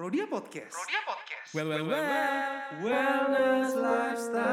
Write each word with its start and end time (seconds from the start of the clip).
Prodia 0.00 0.24
Podcast. 0.24 0.72
Prodia 0.72 1.00
Podcast. 1.04 1.48
Well, 1.52 1.68
well, 1.76 1.84
well. 1.92 2.08
Wellness 2.88 3.76
lifestyle. 3.76 4.48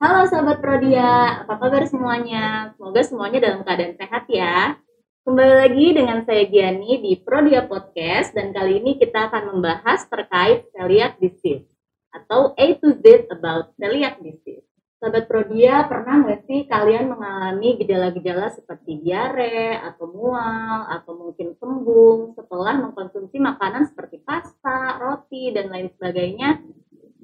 Halo 0.00 0.20
sahabat 0.32 0.64
Prodia, 0.64 1.44
apa 1.44 1.60
kabar 1.60 1.84
semuanya? 1.84 2.72
Semoga 2.80 3.04
semuanya 3.04 3.38
dalam 3.44 3.68
keadaan 3.68 4.00
sehat 4.00 4.24
ya. 4.32 4.80
Kembali 5.28 5.54
lagi 5.60 5.86
dengan 5.92 6.24
saya 6.24 6.48
Giani 6.48 7.04
di 7.04 7.20
Prodia 7.20 7.68
Podcast 7.68 8.32
dan 8.32 8.56
kali 8.56 8.80
ini 8.80 8.96
kita 8.96 9.28
akan 9.28 9.60
membahas 9.60 10.08
terkait 10.08 10.72
celiac 10.72 11.20
disease 11.20 11.68
atau 12.16 12.56
A 12.56 12.80
to 12.80 12.96
Z 13.04 13.28
about 13.28 13.76
celiac 13.76 14.24
disease. 14.24 14.65
Sahabat 14.96 15.28
Prodia, 15.28 15.84
pernah 15.84 16.24
nggak 16.24 16.48
sih 16.48 16.64
kalian 16.64 17.12
mengalami 17.12 17.76
gejala-gejala 17.76 18.48
seperti 18.48 19.04
diare 19.04 19.76
atau 19.76 20.08
mual 20.08 20.88
atau 20.88 21.12
mungkin 21.12 21.52
kembung 21.60 22.32
setelah 22.32 22.80
mengkonsumsi 22.80 23.36
makanan 23.36 23.92
seperti 23.92 24.24
pasta, 24.24 24.96
roti, 24.96 25.52
dan 25.52 25.68
lain 25.68 25.92
sebagainya? 25.92 26.64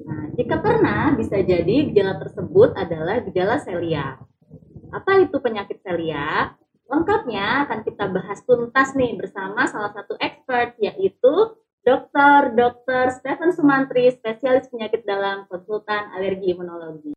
Nah, 0.05 0.37
jika 0.37 0.61
pernah, 0.61 1.17
bisa 1.17 1.41
jadi 1.41 1.89
gejala 1.89 2.21
tersebut 2.21 2.77
adalah 2.77 3.25
gejala 3.25 3.57
celiac. 3.65 4.21
Apa 4.93 5.25
itu 5.25 5.41
penyakit 5.41 5.81
celiac? 5.81 6.61
Lengkapnya 6.93 7.65
akan 7.65 7.89
kita 7.89 8.05
bahas 8.13 8.45
tuntas 8.45 8.93
nih 8.93 9.17
bersama 9.17 9.65
salah 9.65 9.97
satu 9.97 10.13
expert 10.21 10.77
yaitu 10.77 11.57
Dr. 11.89 12.53
Dr. 12.53 13.17
Stephen 13.17 13.51
Sumantri, 13.57 14.13
spesialis 14.13 14.69
penyakit 14.69 15.09
dalam 15.09 15.49
konsultan 15.49 16.13
alergi 16.13 16.53
imunologi. 16.53 17.12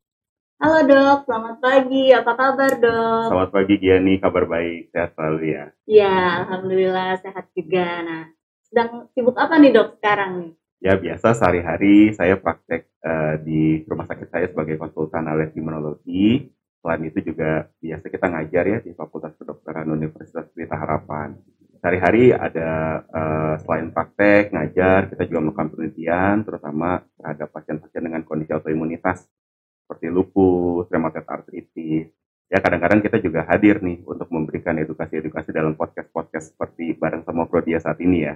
Halo 0.66 0.82
dok, 0.82 1.30
selamat 1.30 1.62
pagi. 1.62 2.10
Apa 2.10 2.34
kabar 2.34 2.74
dok? 2.82 3.30
Selamat 3.30 3.52
pagi 3.54 3.78
Giani, 3.78 4.18
kabar 4.18 4.50
baik, 4.50 4.90
sehat 4.90 5.14
selalu 5.14 5.54
ya. 5.54 5.66
Ya, 5.86 6.42
alhamdulillah 6.42 7.22
sehat 7.22 7.54
juga. 7.54 8.02
Nah, 8.02 8.34
sedang 8.66 9.06
sibuk 9.14 9.38
apa 9.38 9.62
nih 9.62 9.78
dok 9.78 10.02
sekarang 10.02 10.32
nih? 10.42 10.52
Ya 10.82 10.98
biasa 10.98 11.38
sehari-hari 11.38 12.18
saya 12.18 12.42
praktek 12.42 12.90
eh, 12.98 13.36
di 13.46 13.86
rumah 13.86 14.10
sakit 14.10 14.26
saya 14.34 14.50
sebagai 14.50 14.82
konsultan 14.82 15.30
alergi 15.30 15.62
imunologi. 15.62 16.50
Selain 16.82 17.14
itu 17.14 17.20
juga 17.22 17.70
biasa 17.78 18.06
kita 18.10 18.26
ngajar 18.26 18.66
ya 18.66 18.80
di 18.82 18.90
Fakultas 18.98 19.38
Kedokteran 19.38 19.94
Universitas 19.94 20.50
Pelita 20.50 20.82
Harapan. 20.82 21.38
Sehari-hari 21.78 22.34
ada 22.34 23.06
eh, 23.06 23.54
selain 23.62 23.94
praktek, 23.94 24.50
ngajar, 24.50 25.14
kita 25.14 25.30
juga 25.30 25.46
melakukan 25.46 25.78
penelitian 25.78 26.42
terutama 26.42 27.06
terhadap 27.22 27.54
pasien-pasien 27.54 28.02
dengan 28.02 28.26
kondisi 28.26 28.50
autoimunitas 28.50 29.30
seperti 29.86 30.10
lupus, 30.10 30.90
rheumatoid 30.90 31.30
arthritis. 31.30 32.10
Ya 32.50 32.58
kadang-kadang 32.58 33.06
kita 33.06 33.22
juga 33.22 33.46
hadir 33.46 33.86
nih 33.86 34.02
untuk 34.06 34.30
memberikan 34.34 34.74
edukasi-edukasi 34.82 35.54
dalam 35.54 35.78
podcast-podcast 35.78 36.58
seperti 36.58 36.98
bareng 36.98 37.22
sama 37.22 37.46
Prodia 37.46 37.78
saat 37.78 38.02
ini 38.02 38.26
ya. 38.26 38.34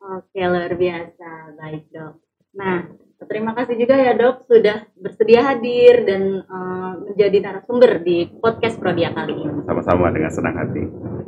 Oke, 0.00 0.40
luar 0.40 0.72
biasa. 0.72 1.56
Baik, 1.60 1.84
Dok. 1.92 2.14
Nah, 2.56 2.88
terima 3.28 3.52
kasih 3.52 3.76
juga 3.76 3.96
ya, 3.96 4.16
Dok, 4.16 4.48
sudah 4.48 4.88
bersedia 4.96 5.40
hadir 5.44 6.04
dan 6.08 6.40
eh, 6.44 6.92
menjadi 7.12 7.36
narasumber 7.44 8.00
di 8.00 8.28
podcast 8.40 8.80
Prodia 8.80 9.12
kali 9.12 9.36
ini. 9.36 9.64
Sama-sama 9.68 10.08
dengan 10.12 10.32
senang 10.32 10.56
hati. 10.56 10.84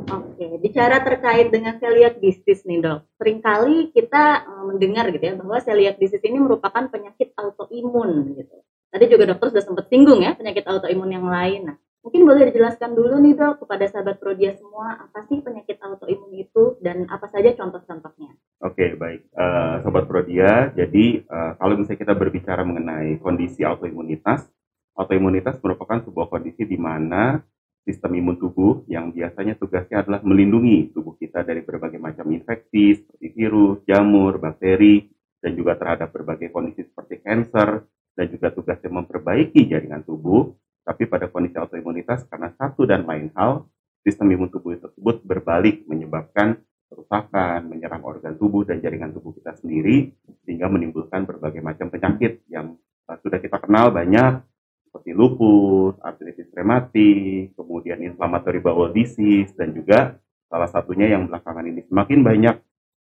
Oke, 0.09 0.57
bicara 0.61 1.01
terkait 1.05 1.53
dengan 1.53 1.77
celiac 1.77 2.17
disease 2.17 2.65
nih, 2.65 2.81
Dok. 2.81 3.09
Seringkali 3.17 3.93
kita 3.93 4.45
eh, 4.45 4.63
mendengar 4.69 5.09
gitu 5.13 5.21
ya 5.21 5.33
bahwa 5.37 5.57
celiac 5.61 5.97
disease 5.97 6.25
ini 6.25 6.37
merupakan 6.41 6.85
penyakit 6.89 7.33
autoimun 7.37 8.37
gitu. 8.37 8.57
Tadi 8.89 9.05
juga 9.05 9.29
dokter 9.29 9.53
sudah 9.53 9.63
sempat 9.65 9.85
singgung 9.85 10.25
ya 10.25 10.33
penyakit 10.33 10.65
autoimun 10.65 11.13
yang 11.13 11.29
lain. 11.29 11.69
Nah, 11.69 11.77
mungkin 12.01 12.25
boleh 12.25 12.49
dijelaskan 12.49 12.97
dulu 12.97 13.21
nih, 13.21 13.37
Dok, 13.37 13.61
kepada 13.65 13.85
sahabat 13.85 14.17
Prodia 14.17 14.57
semua 14.57 14.97
apa 14.97 15.29
sih 15.29 15.45
penyakit 15.45 15.77
autoimun 15.77 16.33
itu 16.33 16.73
dan 16.81 17.05
apa 17.05 17.29
saja 17.29 17.53
contoh-contohnya? 17.53 18.33
Oke, 18.65 18.97
baik. 18.97 19.29
Eh, 19.29 19.75
Sobat 19.85 20.09
Prodia, 20.09 20.73
jadi 20.73 21.21
eh, 21.21 21.51
kalau 21.61 21.77
misalnya 21.77 22.01
kita 22.01 22.13
berbicara 22.17 22.65
mengenai 22.65 23.21
kondisi 23.21 23.61
autoimunitas, 23.61 24.49
autoimunitas 24.97 25.61
merupakan 25.61 26.01
sebuah 26.01 26.27
kondisi 26.33 26.65
di 26.65 26.75
mana 26.81 27.45
sistem 27.85 28.17
imun 28.17 28.41
tubuh 28.41 28.83
yang 28.89 29.13
biasanya 29.13 29.53
tugasnya 29.55 30.01
adalah 30.01 30.21
melindungi 30.25 30.93
tubuh 30.93 31.13
kita 31.15 31.45
dari 31.45 31.61
berbagai 31.61 32.01
macam 32.01 32.25
infeksi 32.33 32.99
seperti 32.99 33.25
virus, 33.37 33.85
jamur, 33.85 34.41
bakteri, 34.41 35.07
dan 35.39 35.55
juga 35.55 35.79
terhadap 35.79 36.11
berbagai 36.11 36.51
kondisi 36.51 36.83
seperti 36.83 37.23
kanker, 37.23 37.87
dan 38.19 38.27
juga 38.27 38.51
tugasnya 38.51 38.91
memperbaiki 38.91 39.71
jaringan 39.71 40.03
tubuh. 40.03 40.51
Tapi 40.83 41.07
pada 41.07 41.31
kondisi 41.31 41.55
autoimunitas, 41.55 42.27
karena 42.27 42.51
satu 42.59 42.83
dan 42.83 43.07
lain 43.07 43.31
hal, 43.39 43.63
sistem 44.03 44.35
imun 44.35 44.51
tubuh 44.51 44.75
tersebut 44.75 45.23
berbalik 45.23 45.87
menyebabkan 45.87 46.59
kerusakan, 46.91 47.69
menyerang 47.71 48.03
organ 48.03 48.35
tubuh 48.35 48.67
dan 48.67 48.83
jaringan 48.83 49.15
tubuh 49.15 49.31
kita 49.31 49.55
sendiri, 49.55 50.11
sehingga 50.43 50.67
menimbulkan 50.67 51.23
berbagai 51.23 51.63
macam 51.63 51.87
penyakit 51.87 52.43
yang 52.51 52.75
uh, 53.07 53.15
sudah 53.23 53.39
kita 53.39 53.55
kenal 53.61 53.93
banyak, 53.93 54.41
seperti 54.89 55.13
lupus, 55.13 55.95
artritis 56.01 56.49
rematik, 56.51 57.53
kemudian 57.53 58.01
inflammatory 58.01 58.59
bowel 58.59 58.89
disease, 58.89 59.53
dan 59.53 59.71
juga 59.71 60.17
salah 60.49 60.67
satunya 60.67 61.13
yang 61.13 61.29
belakangan 61.29 61.63
ini 61.69 61.85
semakin 61.85 62.19
banyak 62.25 62.55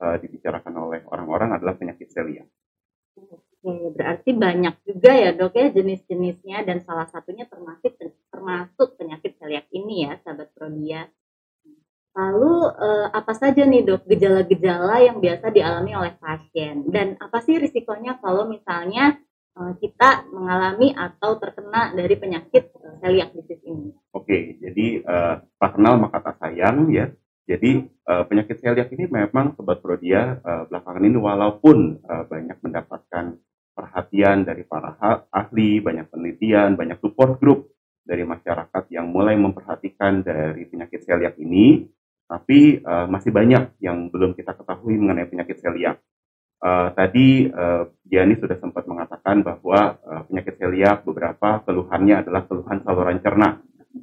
uh, 0.00 0.16
dibicarakan 0.16 0.74
oleh 0.80 1.00
orang-orang 1.04 1.60
adalah 1.60 1.76
penyakit 1.76 2.08
celiac. 2.08 2.48
Oke, 3.64 3.96
berarti 3.96 4.36
banyak 4.36 4.76
juga 4.84 5.16
ya 5.16 5.32
dok 5.32 5.56
ya 5.56 5.72
jenis-jenisnya 5.72 6.68
dan 6.68 6.84
salah 6.84 7.08
satunya 7.08 7.48
termasuk 7.48 7.96
termasuk 8.28 9.00
penyakit 9.00 9.40
celiac 9.40 9.64
ini 9.72 10.04
ya 10.04 10.20
sahabat 10.20 10.52
Prodia. 10.52 11.08
Lalu 12.12 12.54
eh, 12.76 13.08
apa 13.08 13.32
saja 13.32 13.64
nih 13.64 13.88
dok 13.88 14.04
gejala-gejala 14.04 15.00
yang 15.08 15.16
biasa 15.16 15.48
dialami 15.48 15.96
oleh 15.96 16.12
pasien 16.20 16.84
dan 16.92 17.16
apa 17.16 17.40
sih 17.40 17.56
risikonya 17.56 18.20
kalau 18.20 18.44
misalnya 18.44 19.16
eh, 19.56 19.72
kita 19.80 20.28
mengalami 20.28 20.92
atau 20.92 21.40
terkena 21.40 21.96
dari 21.96 22.20
penyakit 22.20 22.68
eh, 22.68 22.96
celiac 23.00 23.32
disease 23.32 23.64
ini? 23.64 23.96
Oke, 24.12 24.60
jadi 24.60 24.86
eh, 25.00 25.34
tak 25.40 25.72
kenal 25.80 26.04
maka 26.04 26.20
tak 26.20 26.36
sayang 26.36 26.92
ya. 26.92 27.08
Jadi 27.48 27.80
eh, 27.80 28.24
penyakit 28.28 28.60
celiac 28.60 28.92
ini 28.92 29.08
memang 29.08 29.56
sobat 29.56 29.80
Prodia 29.80 30.36
eh, 30.36 30.62
belakangan 30.68 31.00
ini 31.00 31.16
walaupun 31.16 32.04
eh, 32.04 32.24
banyak 32.28 32.60
mendapatkan 32.60 33.40
perhatian 33.74 34.46
dari 34.46 34.62
para 34.62 34.94
ahli, 35.28 35.82
banyak 35.82 36.06
penelitian, 36.08 36.78
banyak 36.78 37.02
support 37.02 37.42
group 37.42 37.74
dari 38.06 38.22
masyarakat 38.22 38.88
yang 38.94 39.10
mulai 39.10 39.34
memperhatikan 39.34 40.22
dari 40.22 40.64
penyakit 40.70 41.02
celiac 41.02 41.34
ini, 41.42 41.84
tapi 42.24 42.78
eh, 42.78 43.06
masih 43.10 43.34
banyak 43.34 43.82
yang 43.82 44.08
belum 44.08 44.38
kita 44.38 44.54
ketahui 44.54 44.94
mengenai 44.96 45.26
penyakit 45.26 45.58
celiac. 45.58 45.98
Eh, 46.64 46.88
tadi 46.96 47.52
Gianni 48.08 48.40
sudah 48.40 48.56
sempat 48.56 48.88
mengatakan 48.88 49.44
bahwa 49.44 49.98
eh, 50.00 50.22
penyakit 50.30 50.54
celiac 50.56 51.04
beberapa 51.04 51.60
keluhannya 51.66 52.24
adalah 52.24 52.46
keluhan 52.48 52.78
saluran 52.86 53.18
cerna 53.20 53.60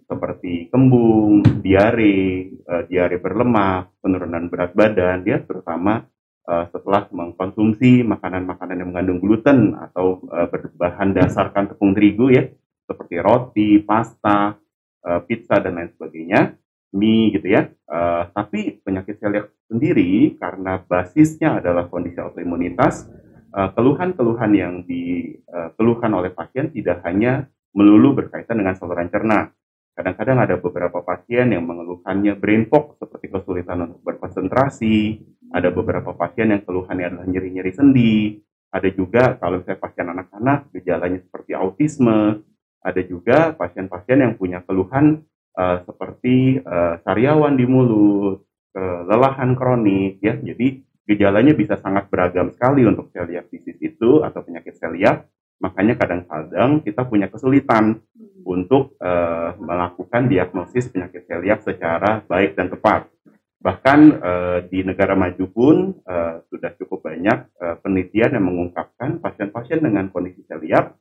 seperti 0.08 0.72
kembung, 0.72 1.44
diare, 1.60 2.20
eh, 2.52 2.84
diare 2.88 3.18
berlemak, 3.20 4.00
penurunan 4.00 4.48
berat 4.48 4.72
badan, 4.76 5.24
ya 5.28 5.44
terutama 5.44 6.04
eh, 6.48 6.66
setelah 6.74 7.06
mengkonsumsi 7.14 8.02
makanan-makanan 8.02 8.82
yang 8.82 8.90
mengandung 8.90 9.20
gluten 9.22 9.78
atau 9.78 10.26
eh, 10.32 10.48
berbahan 10.50 11.14
dasarkan 11.14 11.74
tepung 11.74 11.94
terigu 11.94 12.34
ya, 12.34 12.50
seperti 12.90 13.16
roti, 13.22 13.70
pasta, 13.82 14.58
eh, 15.06 15.20
pizza 15.30 15.62
dan 15.62 15.78
lain 15.78 15.90
sebagainya, 15.94 16.58
mie 16.98 17.32
gitu 17.36 17.48
ya. 17.48 17.70
Eh, 17.70 18.24
tapi 18.34 18.82
penyakit 18.82 19.22
celiac 19.22 19.54
sendiri 19.70 20.36
karena 20.42 20.82
basisnya 20.82 21.62
adalah 21.62 21.88
kondisi 21.88 22.18
autoimunitas, 22.20 23.08
keluhan-keluhan 23.52 24.52
yang 24.56 24.74
dikeluhkan 24.88 26.08
oleh 26.16 26.32
pasien 26.32 26.72
tidak 26.72 27.04
hanya 27.04 27.52
melulu 27.76 28.24
berkaitan 28.24 28.64
dengan 28.64 28.80
saluran 28.80 29.12
cerna. 29.12 29.52
Kadang-kadang 29.92 30.40
ada 30.40 30.56
beberapa 30.56 31.04
pasien 31.04 31.52
yang 31.52 31.68
mengeluhkannya 31.68 32.40
brain 32.40 32.72
fog 32.72 32.96
seperti 32.96 33.28
kesulitan 33.28 33.92
untuk 33.92 34.00
berkonsentrasi, 34.08 35.20
ada 35.52 35.70
beberapa 35.70 36.16
pasien 36.16 36.52
yang 36.56 36.64
keluhannya 36.64 37.06
adalah 37.12 37.28
nyeri-nyeri 37.28 37.72
sendi, 37.76 38.40
ada 38.72 38.88
juga 38.88 39.36
kalau 39.36 39.60
saya 39.68 39.76
pasien 39.76 40.08
anak-anak 40.08 40.72
gejalanya 40.72 41.20
seperti 41.20 41.52
autisme, 41.52 42.40
ada 42.82 43.02
juga 43.04 43.52
pasien-pasien 43.54 44.24
yang 44.24 44.34
punya 44.40 44.64
keluhan 44.64 45.28
eh, 45.60 45.78
seperti 45.84 46.64
eh, 46.64 46.96
sariawan 47.04 47.60
di 47.60 47.68
mulut, 47.68 48.48
kelelahan 48.72 49.54
kronik 49.54 50.24
ya. 50.24 50.40
Jadi 50.40 50.82
gejalanya 51.04 51.52
bisa 51.52 51.76
sangat 51.84 52.08
beragam 52.08 52.48
sekali 52.56 52.88
untuk 52.88 53.12
celiac 53.12 53.52
disease 53.52 53.80
itu 53.84 54.24
atau 54.24 54.40
penyakit 54.42 54.80
celiac. 54.80 55.28
Makanya 55.62 55.94
kadang-kadang 55.94 56.82
kita 56.82 57.06
punya 57.06 57.28
kesulitan 57.28 58.00
untuk 58.48 58.96
eh, 59.04 59.52
melakukan 59.60 60.32
diagnosis 60.32 60.90
penyakit 60.90 61.28
celiac 61.28 61.62
secara 61.62 62.24
baik 62.26 62.56
dan 62.56 62.72
tepat. 62.72 63.12
Bahkan 63.62 64.00
eh, 64.18 64.60
di 64.74 64.82
negara 64.82 65.14
maju 65.14 65.46
pun 65.54 65.76
eh, 66.02 66.42
sudah 66.50 66.74
cukup 66.82 67.06
banyak 67.06 67.38
eh, 67.62 67.76
penelitian 67.86 68.42
yang 68.42 68.46
mengungkapkan 68.50 69.22
pasien-pasien 69.22 69.86
dengan 69.86 70.10
kondisi 70.10 70.42
celiac 70.50 70.98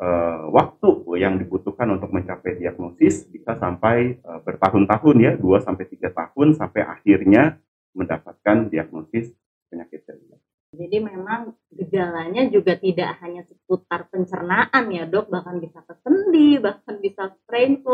eh, 0.00 0.40
waktu 0.48 0.88
yang 1.20 1.36
dibutuhkan 1.36 1.92
untuk 1.92 2.08
mencapai 2.08 2.56
diagnosis 2.56 3.28
bisa 3.28 3.60
sampai 3.60 4.16
eh, 4.16 4.40
bertahun-tahun 4.40 5.16
ya, 5.20 5.32
2 5.36 5.66
sampai 5.68 5.84
3 5.84 6.16
tahun 6.16 6.48
sampai 6.56 6.80
akhirnya 6.80 7.60
mendapatkan 7.92 8.72
diagnosis 8.72 9.36
penyakit 9.68 10.08
celiak. 10.08 10.40
Jadi 10.72 11.04
memang 11.04 11.52
gejalanya 11.68 12.48
juga 12.48 12.80
tidak 12.80 13.20
hanya 13.20 13.44
seputar 13.44 14.08
pencernaan 14.08 14.88
ya 14.88 15.04
dok, 15.04 15.28
bahkan 15.28 15.60
bisa 15.60 15.84
ke 15.84 15.92
sendi, 16.00 16.56
bahkan 16.56 16.96
bisa 16.96 17.36
strain. 17.44 17.84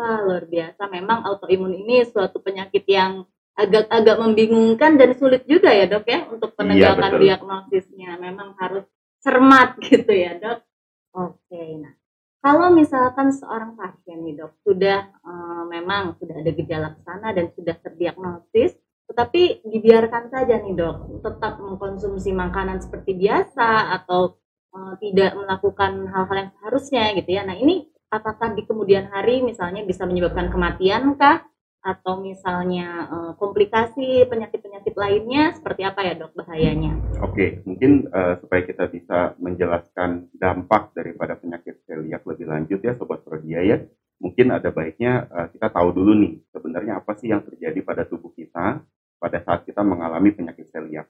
Wah 0.00 0.24
luar 0.24 0.48
biasa, 0.48 0.88
memang 0.88 1.28
autoimun 1.28 1.76
ini 1.76 2.08
suatu 2.08 2.40
penyakit 2.40 2.88
yang 2.88 3.28
agak-agak 3.52 4.16
membingungkan 4.16 4.96
dan 4.96 5.12
sulit 5.12 5.44
juga 5.44 5.68
ya 5.76 5.84
dok 5.84 6.08
ya 6.08 6.24
untuk 6.32 6.56
penegakan 6.56 7.12
betul. 7.12 7.20
diagnosisnya. 7.28 8.16
Memang 8.16 8.56
harus 8.56 8.88
cermat 9.20 9.76
gitu 9.92 10.08
ya 10.08 10.40
dok. 10.40 10.64
Oke, 11.12 11.60
nah 11.76 11.92
kalau 12.40 12.72
misalkan 12.72 13.36
seorang 13.36 13.76
pasien 13.76 14.24
nih 14.24 14.40
dok 14.40 14.56
sudah 14.64 15.12
eh, 15.12 15.62
memang 15.68 16.16
sudah 16.16 16.40
ada 16.40 16.50
gejala 16.56 16.96
ke 16.96 17.00
sana 17.04 17.28
dan 17.36 17.52
sudah 17.52 17.76
terdiagnosis, 17.76 18.72
tetapi 19.04 19.60
dibiarkan 19.68 20.32
saja 20.32 20.56
nih 20.64 20.72
dok, 20.72 21.20
tetap 21.20 21.60
mengkonsumsi 21.60 22.32
makanan 22.32 22.80
seperti 22.80 23.12
biasa 23.20 23.92
atau 24.00 24.40
eh, 24.72 24.94
tidak 25.04 25.36
melakukan 25.36 26.08
hal-hal 26.08 26.36
yang 26.48 26.50
seharusnya 26.56 27.04
gitu 27.20 27.30
ya. 27.36 27.44
Nah 27.44 27.60
ini 27.60 27.84
apakah 28.10 28.52
di 28.58 28.66
kemudian 28.66 29.08
hari 29.08 29.40
misalnya 29.40 29.86
bisa 29.86 30.04
menyebabkan 30.04 30.50
kematian 30.50 31.14
kah? 31.14 31.46
Atau 31.80 32.20
misalnya 32.20 33.08
eh, 33.08 33.32
komplikasi 33.40 34.28
penyakit-penyakit 34.28 34.92
lainnya 35.00 35.56
seperti 35.56 35.88
apa 35.88 36.04
ya 36.04 36.12
dok 36.12 36.36
bahayanya? 36.36 36.92
Oke, 37.24 37.64
mungkin 37.64 38.04
eh, 38.12 38.34
supaya 38.36 38.60
kita 38.68 38.84
bisa 38.92 39.32
menjelaskan 39.40 40.28
dampak 40.36 40.92
daripada 40.92 41.40
penyakit 41.40 41.80
celiak 41.88 42.20
lebih 42.28 42.46
lanjut 42.52 42.84
ya 42.84 42.92
Sobat 43.00 43.24
Prodia 43.24 43.64
ya, 43.64 43.80
mungkin 44.20 44.52
ada 44.52 44.68
baiknya 44.68 45.24
eh, 45.32 45.48
kita 45.56 45.72
tahu 45.72 45.88
dulu 45.96 46.12
nih 46.20 46.34
sebenarnya 46.52 47.00
apa 47.00 47.16
sih 47.16 47.32
yang 47.32 47.40
terjadi 47.48 47.80
pada 47.80 48.04
tubuh 48.04 48.28
kita 48.36 48.84
pada 49.16 49.38
saat 49.40 49.64
kita 49.64 49.80
mengalami 49.80 50.36
penyakit 50.36 50.68
celiak. 50.68 51.08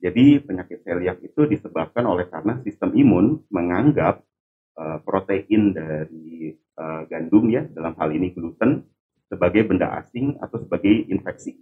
Jadi 0.00 0.42
penyakit 0.42 0.82
celiak 0.82 1.22
itu 1.22 1.46
disebabkan 1.46 2.02
oleh 2.08 2.26
karena 2.26 2.58
sistem 2.66 2.96
imun 2.98 3.46
menganggap 3.52 4.26
eh, 4.78 4.98
protein 5.02 5.74
dari 5.74 6.54
eh, 6.54 7.02
gandum 7.10 7.50
ya 7.50 7.66
dalam 7.66 7.94
hal 7.98 8.10
ini 8.14 8.30
gluten 8.30 8.86
sebagai 9.30 9.70
benda 9.70 9.94
asing 10.02 10.36
atau 10.42 10.58
sebagai 10.58 11.06
infeksi. 11.06 11.54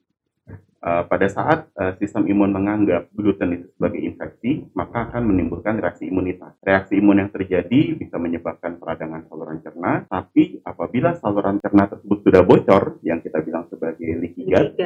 Uh, 0.79 1.03
pada 1.11 1.27
saat 1.27 1.67
uh, 1.75 1.91
sistem 1.99 2.31
imun 2.31 2.55
menganggap 2.55 3.11
gluten 3.11 3.51
itu 3.51 3.67
sebagai 3.75 3.99
infeksi, 3.99 4.63
maka 4.79 5.11
akan 5.11 5.27
menimbulkan 5.27 5.75
reaksi 5.83 6.07
imunitas. 6.07 6.55
Reaksi 6.63 7.03
imun 7.03 7.19
yang 7.19 7.35
terjadi 7.35 7.99
bisa 7.99 8.15
menyebabkan 8.15 8.79
peradangan 8.79 9.27
saluran 9.27 9.59
cerna, 9.59 10.07
tapi 10.07 10.63
apabila 10.63 11.19
saluran 11.19 11.59
cerna 11.59 11.91
tersebut 11.91 12.23
sudah 12.23 12.47
bocor, 12.47 13.03
yang 13.03 13.19
kita 13.19 13.43
bilang 13.43 13.67
sebagai 13.67 14.07
leaky 14.23 14.47
gut. 14.47 14.79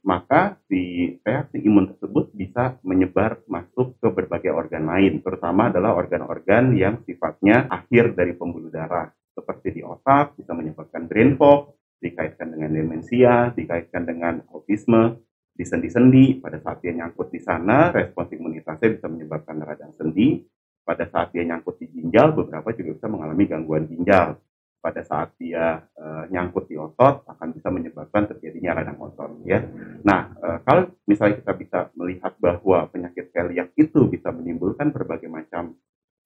Maka 0.00 0.56
si 0.66 1.14
reaksi 1.20 1.60
imun 1.60 1.92
tersebut 1.92 2.32
bisa 2.32 2.80
menyebar 2.80 3.44
masuk 3.44 4.00
ke 4.00 4.08
berbagai 4.08 4.52
organ 4.52 4.88
lain, 4.88 5.20
terutama 5.20 5.68
adalah 5.68 5.92
organ-organ 5.96 6.72
yang 6.72 7.04
sifatnya 7.04 7.68
akhir 7.68 8.16
dari 8.16 8.32
pembuluh 8.32 8.72
darah, 8.72 9.12
seperti 9.36 9.80
di 9.80 9.82
otak, 9.84 10.36
bisa 10.40 10.56
menyebabkan 10.56 11.04
brain 11.04 11.36
fog, 11.36 11.76
dikaitkan 12.00 12.48
dengan 12.56 12.72
demensia, 12.72 13.52
dikaitkan 13.52 14.08
dengan 14.08 14.40
autisme, 14.56 15.20
di 15.52 15.68
sendi-sendi, 15.68 16.40
pada 16.40 16.56
saat 16.56 16.80
dia 16.80 16.96
nyangkut 16.96 17.28
di 17.28 17.40
sana, 17.44 17.92
respons 17.92 18.32
imunitasnya 18.32 18.96
bisa 18.96 19.06
menyebabkan 19.12 19.60
radang 19.60 19.92
sendi, 19.92 20.40
pada 20.80 21.04
saat 21.04 21.36
dia 21.36 21.44
nyangkut 21.44 21.76
di 21.76 21.92
ginjal, 21.92 22.32
beberapa 22.32 22.72
juga 22.72 22.96
bisa 22.96 23.08
mengalami 23.12 23.44
gangguan 23.44 23.84
ginjal. 23.84 24.40
Pada 24.80 25.04
saat 25.04 25.36
dia 25.36 25.84
eh, 25.92 26.24
nyangkut 26.32 26.64
di 26.72 26.80
otot, 26.80 27.28
akan 27.28 27.48
bisa 27.52 27.68
menyebabkan 27.68 28.24
terjadinya 28.32 28.80
radang 28.80 28.96
otot. 28.96 29.44
Ya. 29.44 29.60
Nah, 30.00 30.32
eh, 30.40 30.58
kalau 30.64 30.88
misalnya 31.04 31.44
kita 31.44 31.52
bisa 31.52 31.78
melihat 31.92 32.32
bahwa 32.40 32.88
penyakit 32.88 33.28
celiac 33.28 33.76
itu 33.76 34.08
bisa 34.08 34.32
menimbulkan 34.32 34.88
berbagai 34.88 35.28
macam 35.28 35.76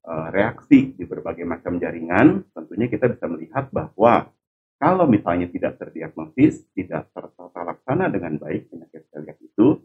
eh, 0.06 0.28
reaksi 0.30 0.94
di 0.94 1.02
berbagai 1.02 1.42
macam 1.42 1.82
jaringan, 1.82 2.46
tentunya 2.54 2.86
kita 2.86 3.10
bisa 3.10 3.26
melihat 3.26 3.74
bahwa 3.74 4.30
kalau 4.78 5.10
misalnya 5.10 5.50
tidak 5.50 5.74
terdiagnosis, 5.82 6.62
tidak 6.78 7.10
tertata 7.10 7.60
laksana 7.74 8.06
dengan 8.06 8.38
baik 8.38 8.70
penyakit 8.70 9.10
celiac 9.10 9.38
itu, 9.42 9.82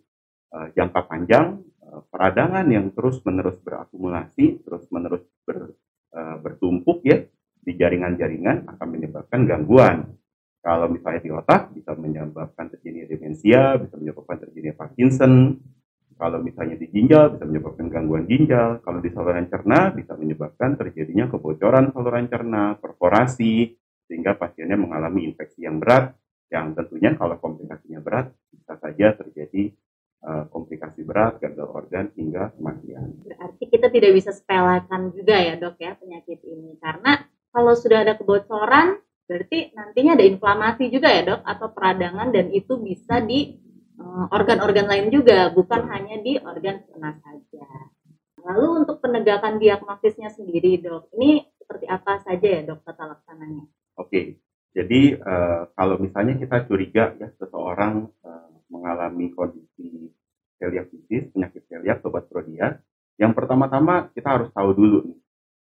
eh, 0.54 0.68
jangka 0.78 1.02
panjang 1.10 1.58
eh, 1.90 2.02
peradangan 2.06 2.70
yang 2.70 2.94
terus-menerus 2.94 3.58
berakumulasi, 3.66 4.62
terus-menerus 4.62 5.26
ber- 5.42 5.74
eh, 6.14 6.38
bertumpuk 6.38 7.02
ya 7.02 7.26
di 7.60 7.76
jaringan-jaringan 7.76 8.66
akan 8.66 8.88
menyebabkan 8.88 9.46
gangguan. 9.46 10.20
Kalau 10.60 10.92
misalnya 10.92 11.22
di 11.24 11.32
otak 11.32 11.72
bisa 11.72 11.96
menyebabkan 11.96 12.68
terjadinya 12.68 13.08
demensia, 13.08 13.80
bisa 13.80 13.96
menyebabkan 13.96 14.38
terjadinya 14.44 14.76
Parkinson. 14.76 15.56
Kalau 16.20 16.44
misalnya 16.44 16.76
di 16.76 16.92
ginjal 16.92 17.32
bisa 17.32 17.48
menyebabkan 17.48 17.88
gangguan 17.88 18.28
ginjal. 18.28 18.84
Kalau 18.84 19.00
di 19.00 19.08
saluran 19.16 19.48
cerna 19.48 19.96
bisa 19.96 20.20
menyebabkan 20.20 20.76
terjadinya 20.76 21.32
kebocoran 21.32 21.96
saluran 21.96 22.28
cerna, 22.28 22.76
perforasi, 22.76 23.72
sehingga 24.10 24.36
pasiennya 24.36 24.76
mengalami 24.76 25.32
infeksi 25.32 25.64
yang 25.64 25.80
berat 25.80 26.12
yang 26.50 26.74
tentunya 26.74 27.14
kalau 27.14 27.38
komplikasinya 27.38 28.02
berat 28.02 28.34
bisa 28.50 28.74
saja 28.82 29.14
terjadi 29.14 29.70
eh, 30.26 30.44
komplikasi 30.50 31.06
berat 31.06 31.38
gagal 31.38 31.70
organ 31.70 32.10
hingga 32.18 32.52
kematian. 32.58 33.22
Berarti 33.22 33.64
kita 33.70 33.88
tidak 33.94 34.12
bisa 34.18 34.34
sepelekan 34.34 35.14
juga 35.14 35.38
ya 35.38 35.56
dok 35.56 35.78
ya 35.78 35.94
penyakit 35.94 36.42
ini 36.42 36.76
karena 36.82 37.22
kalau 37.50 37.74
sudah 37.74 38.06
ada 38.06 38.14
kebocoran 38.16 39.02
berarti 39.30 39.70
nantinya 39.78 40.18
ada 40.18 40.26
inflamasi 40.26 40.90
juga 40.90 41.14
ya 41.14 41.22
dok 41.22 41.42
atau 41.46 41.68
peradangan 41.70 42.34
dan 42.34 42.50
itu 42.50 42.82
bisa 42.82 43.22
di 43.22 43.54
eh, 44.02 44.26
organ-organ 44.34 44.90
lain 44.90 45.14
juga 45.14 45.54
bukan 45.54 45.86
hanya 45.90 46.18
di 46.22 46.42
organ 46.42 46.82
cerna 46.90 47.14
saja. 47.22 47.68
Lalu 48.40 48.86
untuk 48.86 49.04
penegakan 49.04 49.62
diagnosisnya 49.62 50.34
sendiri 50.34 50.82
dok, 50.82 51.14
ini 51.20 51.46
seperti 51.60 51.86
apa 51.86 52.24
saja 52.26 52.48
ya 52.50 52.62
dok 52.66 52.82
tata 52.82 53.06
laksananya? 53.14 53.70
Oke, 54.02 54.42
jadi 54.74 55.02
eh, 55.22 55.62
kalau 55.78 56.02
misalnya 56.02 56.42
kita 56.42 56.66
curiga 56.66 57.14
ya 57.22 57.30
seseorang 57.38 58.10
eh, 58.26 58.50
mengalami 58.74 59.30
kondisi 59.38 60.10
celiac 60.58 60.90
disease, 60.90 61.30
penyakit 61.30 61.70
celiac, 61.70 62.02
sobat 62.02 62.26
prodia, 62.26 62.82
yang 63.20 63.38
pertama-tama 63.38 64.10
kita 64.18 64.30
harus 64.40 64.50
tahu 64.56 64.74
dulu 64.74 64.98
nih, 65.06 65.20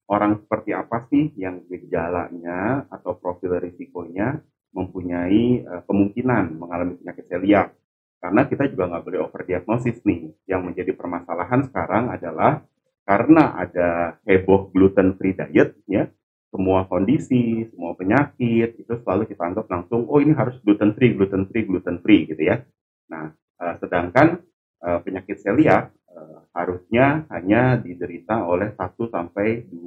orang 0.07 0.39
seperti 0.39 0.71
apa 0.71 1.07
sih 1.11 1.35
yang 1.35 1.67
gejalanya 1.67 2.87
atau 2.87 3.19
profil 3.19 3.59
risikonya 3.59 4.39
mempunyai 4.71 5.63
eh, 5.63 5.81
kemungkinan 5.87 6.55
mengalami 6.55 6.99
penyakit 6.99 7.25
celiac. 7.27 7.75
Karena 8.17 8.49
kita 8.49 8.65
juga 8.73 8.89
nggak 8.89 9.03
boleh 9.05 9.19
overdiagnosis 9.29 10.01
nih. 10.01 10.33
Yang 10.49 10.61
menjadi 10.73 10.91
permasalahan 10.97 11.69
sekarang 11.69 12.09
adalah 12.09 12.65
karena 13.07 13.55
ada 13.55 14.19
heboh 14.27 14.73
gluten 14.73 15.15
free 15.15 15.37
diet 15.37 15.79
ya, 15.87 16.11
semua 16.51 16.83
kondisi, 16.89 17.63
semua 17.71 17.95
penyakit 17.95 18.75
itu 18.79 18.93
selalu 19.03 19.31
kita 19.31 19.47
anggap 19.47 19.71
langsung 19.71 20.07
oh 20.11 20.19
ini 20.19 20.35
harus 20.35 20.59
gluten 20.63 20.91
free, 20.97 21.15
gluten 21.15 21.47
free, 21.47 21.63
gluten 21.63 22.03
free 22.03 22.27
gitu 22.27 22.41
ya. 22.41 22.63
Nah, 23.07 23.31
eh, 23.35 23.75
sedangkan 23.79 24.43
eh, 24.83 24.99
penyakit 25.03 25.39
celiac 25.39 25.93
eh, 25.93 25.96
harusnya 26.53 27.25
hanya 27.29 27.77
diderita 27.77 28.45
oleh 28.45 28.73
1 28.73 29.07
sampai 29.07 29.67
2 29.69 29.77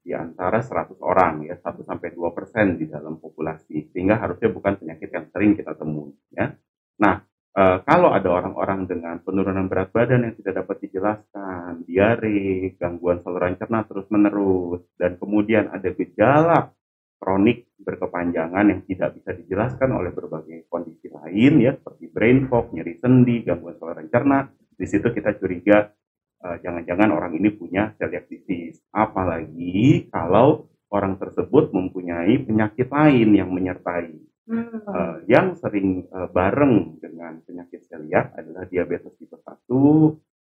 di 0.00 0.16
antara 0.16 0.64
100 0.64 0.96
orang 1.04 1.44
ya, 1.44 1.60
1 1.60 1.84
sampai 1.84 2.08
2 2.16 2.36
persen 2.36 2.80
di 2.80 2.88
dalam 2.88 3.20
populasi 3.20 3.92
sehingga 3.92 4.16
harusnya 4.16 4.48
bukan 4.48 4.80
penyakit 4.80 5.12
yang 5.12 5.26
sering 5.28 5.52
kita 5.54 5.76
temui 5.76 6.16
ya. 6.32 6.56
Nah, 7.00 7.20
eh, 7.56 7.78
kalau 7.84 8.10
ada 8.16 8.28
orang-orang 8.32 8.88
dengan 8.88 9.20
penurunan 9.20 9.68
berat 9.68 9.92
badan 9.92 10.24
yang 10.24 10.34
tidak 10.40 10.64
dapat 10.64 10.76
dijelaskan, 10.88 11.84
diare, 11.84 12.72
gangguan 12.80 13.20
saluran 13.20 13.56
cerna 13.60 13.84
terus-menerus, 13.84 14.84
dan 14.96 15.20
kemudian 15.20 15.68
ada 15.68 15.88
gejala 15.92 16.72
kronik 17.20 17.68
berkepanjangan 17.76 18.64
yang 18.64 18.80
tidak 18.88 19.20
bisa 19.20 19.30
dijelaskan 19.36 19.92
oleh 19.92 20.08
berbagai 20.08 20.64
kondisi 20.72 21.12
lain 21.12 21.60
ya 21.60 21.76
seperti 21.76 22.08
brain 22.08 22.48
fog, 22.48 22.72
nyeri 22.72 22.96
sendi, 22.96 23.44
gangguan 23.44 23.76
saluran 23.76 24.08
cerna, 24.08 24.48
di 24.80 24.86
situ 24.88 25.12
kita 25.12 25.36
curiga 25.36 25.92
eh, 26.40 26.56
jangan-jangan 26.64 27.12
orang 27.12 27.36
ini 27.36 27.52
punya 27.52 27.92
celiac 28.00 28.32
disease. 28.32 28.80
Apalagi 28.96 30.08
kalau 30.08 30.72
orang 30.88 31.20
tersebut 31.20 31.76
mempunyai 31.76 32.40
penyakit 32.48 32.88
lain 32.88 33.36
yang 33.36 33.52
menyertai. 33.52 34.16
Hmm. 34.50 34.66
Eh, 34.66 35.16
yang 35.28 35.54
sering 35.60 36.08
eh, 36.08 36.28
bareng 36.32 36.96
dengan 36.98 37.44
penyakit 37.44 37.86
celiac 37.86 38.32
adalah 38.34 38.64
diabetes 38.66 39.12
tipe 39.20 39.36
1 39.36 39.46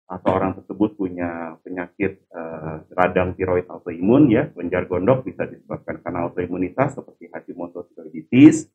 atau 0.03 0.29
orang 0.35 0.59
tersebut 0.59 0.99
punya 0.99 1.55
penyakit 1.63 2.27
eh, 2.27 2.75
radang 2.91 3.37
tiroid 3.39 3.69
autoimun 3.71 4.27
ya, 4.27 4.51
lenjar 4.59 4.89
gondok 4.91 5.23
bisa 5.23 5.47
disebabkan 5.47 6.03
karena 6.03 6.27
autoimunitas 6.27 6.99
seperti 6.99 7.31
Hashimoto 7.31 7.87
thyroiditis. 7.93 8.67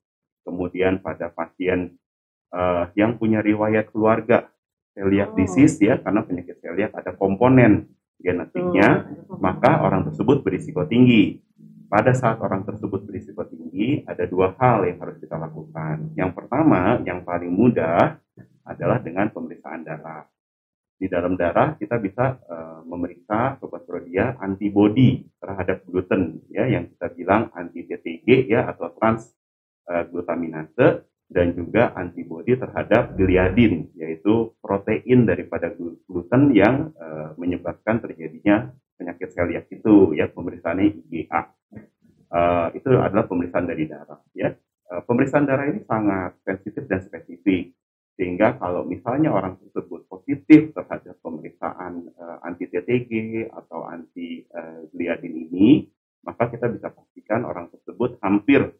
Kemudian 0.47 1.05
pada 1.05 1.29
pasien 1.29 1.99
eh, 2.55 2.85
yang 2.97 3.21
punya 3.21 3.45
riwayat 3.45 3.93
keluarga 3.93 4.49
celiac 4.99 5.31
Oh. 5.31 5.37
disease 5.39 5.79
ya, 5.79 6.03
karena 6.03 6.27
penyakit 6.27 6.59
celiac 6.59 6.91
ada 6.99 7.15
komponen 7.15 7.87
genetiknya, 8.19 9.07
maka 9.39 9.87
orang 9.87 10.11
tersebut 10.11 10.43
berisiko 10.43 10.83
tinggi. 10.91 11.39
pada 11.89 12.13
saat 12.13 12.37
orang 12.45 12.69
tersebut 12.69 13.09
berisiko 13.09 13.49
tinggi, 13.49 14.05
ada 14.05 14.29
dua 14.29 14.53
hal 14.61 14.85
yang 14.85 15.01
harus 15.01 15.17
kita 15.25 15.41
lakukan. 15.41 16.13
Yang 16.13 16.37
pertama, 16.37 17.01
yang 17.01 17.25
paling 17.25 17.49
mudah 17.49 18.21
adalah 18.69 19.01
dengan 19.01 19.33
pemeriksaan 19.33 19.89
darah. 19.89 20.29
Di 20.99 21.09
dalam 21.09 21.39
darah 21.39 21.79
kita 21.81 21.97
bisa 22.03 22.37
uh, 22.45 22.83
memeriksa 22.85 23.57
sobat 23.63 23.87
prodia 23.87 24.35
antibodi 24.43 25.25
terhadap 25.39 25.87
gluten 25.87 26.43
ya 26.51 26.67
yang 26.67 26.91
kita 26.91 27.09
bilang 27.15 27.55
anti 27.55 27.87
TTG 27.87 28.51
ya 28.51 28.67
atau 28.67 28.91
trans 28.99 29.31
uh, 29.87 30.03
glutaminase 30.11 31.07
dan 31.29 31.53
juga 31.53 31.93
antibodi 31.93 32.57
terhadap 32.57 33.13
gliadin 33.15 33.93
yaitu 34.01 34.57
protein 34.65 35.29
daripada 35.29 35.69
gluten 36.09 36.57
yang 36.57 36.97
uh, 36.97 37.37
menyebabkan 37.37 38.01
terjadinya 38.01 38.73
penyakit 38.97 39.37
celiac 39.37 39.69
itu 39.69 40.17
ya 40.17 40.27
pemeriksaannya 40.33 41.05
IgA. 41.13 41.41
Uh, 42.29 42.69
itu 42.77 42.93
adalah 42.93 43.25
pemeriksaan 43.25 43.69
dari 43.69 43.89
darah 43.89 44.21
ya. 44.33 44.53
Uh, 44.89 45.05
pemeriksaan 45.05 45.45
darah 45.45 45.69
ini 45.69 45.85
sangat 45.85 46.37
sensitif 46.45 46.89
dan 46.89 47.05
spesifik 47.05 47.77
sehingga 48.19 48.59
kalau 48.59 48.83
misalnya 48.83 49.31
orang 49.31 49.55
tersebut 49.63 50.11
positif 50.11 50.75
terhadap 50.75 51.15
pemeriksaan 51.23 52.11
uh, 52.19 52.43
anti 52.43 52.67
TTG 52.67 53.47
atau 53.47 53.87
anti 53.87 54.43
uh, 54.51 54.83
gliadin 54.91 55.47
ini, 55.47 55.87
maka 56.27 56.51
kita 56.51 56.67
bisa 56.67 56.91
pastikan 56.91 57.47
orang 57.47 57.71
tersebut 57.71 58.19
hampir 58.19 58.75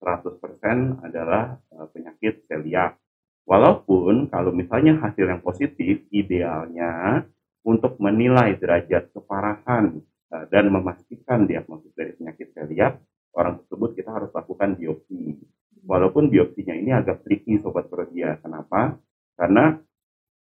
100% 0.00 1.04
adalah 1.04 1.60
uh, 1.76 1.86
penyakit 1.92 2.48
celiak. 2.48 2.96
Walaupun 3.44 4.32
kalau 4.32 4.50
misalnya 4.50 4.96
hasil 5.00 5.28
yang 5.28 5.44
positif, 5.44 6.04
idealnya 6.10 7.24
untuk 7.62 8.00
menilai 8.00 8.56
derajat 8.56 9.12
keparahan 9.12 10.00
uh, 10.32 10.44
dan 10.48 10.72
memastikan 10.72 11.44
diagnosis 11.44 11.92
dari 11.92 12.16
penyakit 12.16 12.56
celiak, 12.56 12.98
orang 13.36 13.60
tersebut 13.62 13.94
kita 13.94 14.10
harus 14.10 14.30
lakukan 14.32 14.74
biopsi 14.74 15.38
walaupun 15.84 16.28
biopsinya 16.28 16.74
ini 16.76 16.90
agak 16.92 17.24
tricky 17.24 17.60
sobat 17.60 17.88
prodia. 17.88 18.36
Kenapa? 18.40 18.96
Karena 19.36 19.76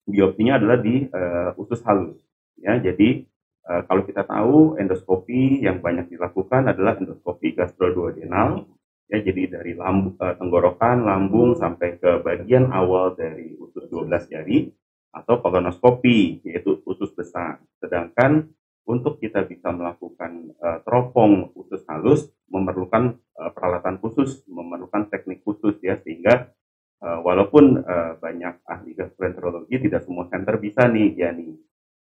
biopsinya 0.08 0.60
adalah 0.60 0.78
di 0.80 1.04
uh, 1.08 1.52
usus 1.60 1.84
halus. 1.84 2.20
Ya, 2.58 2.80
jadi 2.80 3.28
uh, 3.68 3.82
kalau 3.86 4.08
kita 4.08 4.24
tahu 4.24 4.80
endoskopi 4.80 5.62
yang 5.62 5.84
banyak 5.84 6.10
dilakukan 6.10 6.72
adalah 6.72 6.98
endoskopi 6.98 7.54
gastroduodenal. 7.54 8.66
Ya, 9.08 9.24
jadi 9.24 9.48
dari 9.48 9.72
lambu, 9.72 10.20
uh, 10.20 10.36
tenggorokan, 10.36 11.08
lambung 11.08 11.56
sampai 11.56 11.96
ke 11.96 12.20
bagian 12.28 12.76
awal 12.76 13.16
dari 13.16 13.56
usus 13.56 13.88
12 13.88 14.28
jari 14.28 14.68
atau 15.16 15.40
kolonoskopi 15.40 16.44
yaitu 16.44 16.84
usus 16.84 17.16
besar. 17.16 17.64
Sedangkan 17.80 18.52
untuk 18.84 19.24
kita 19.24 19.48
bisa 19.48 19.72
melakukan 19.72 20.52
uh, 20.60 20.84
teropong 20.84 21.56
usus 21.56 21.84
halus 21.88 22.28
memerlukan 22.52 23.16
uh, 23.40 23.52
peralatan 23.56 24.00
khusus, 24.04 24.44
memerlukan 24.48 25.08
teknik 25.08 25.40
khusus 25.44 25.80
ya 25.80 26.00
sehingga 26.04 26.52
uh, 27.00 27.20
walaupun 27.24 27.84
uh, 27.84 28.20
banyak 28.20 28.60
ahli 28.68 28.92
gastroenterologi 28.92 29.88
tidak 29.88 30.04
semua 30.04 30.28
center 30.28 30.60
bisa 30.60 30.88
nih 30.88 31.16
ya 31.16 31.32
nih. 31.32 31.56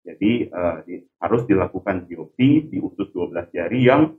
Jadi 0.07 0.31
uh, 0.47 0.79
di, 0.87 1.03
harus 1.19 1.43
dilakukan 1.43 2.07
biopsi 2.07 2.71
di 2.71 2.77
usus 2.79 3.11
12 3.11 3.55
jari 3.55 3.79
yang 3.83 4.15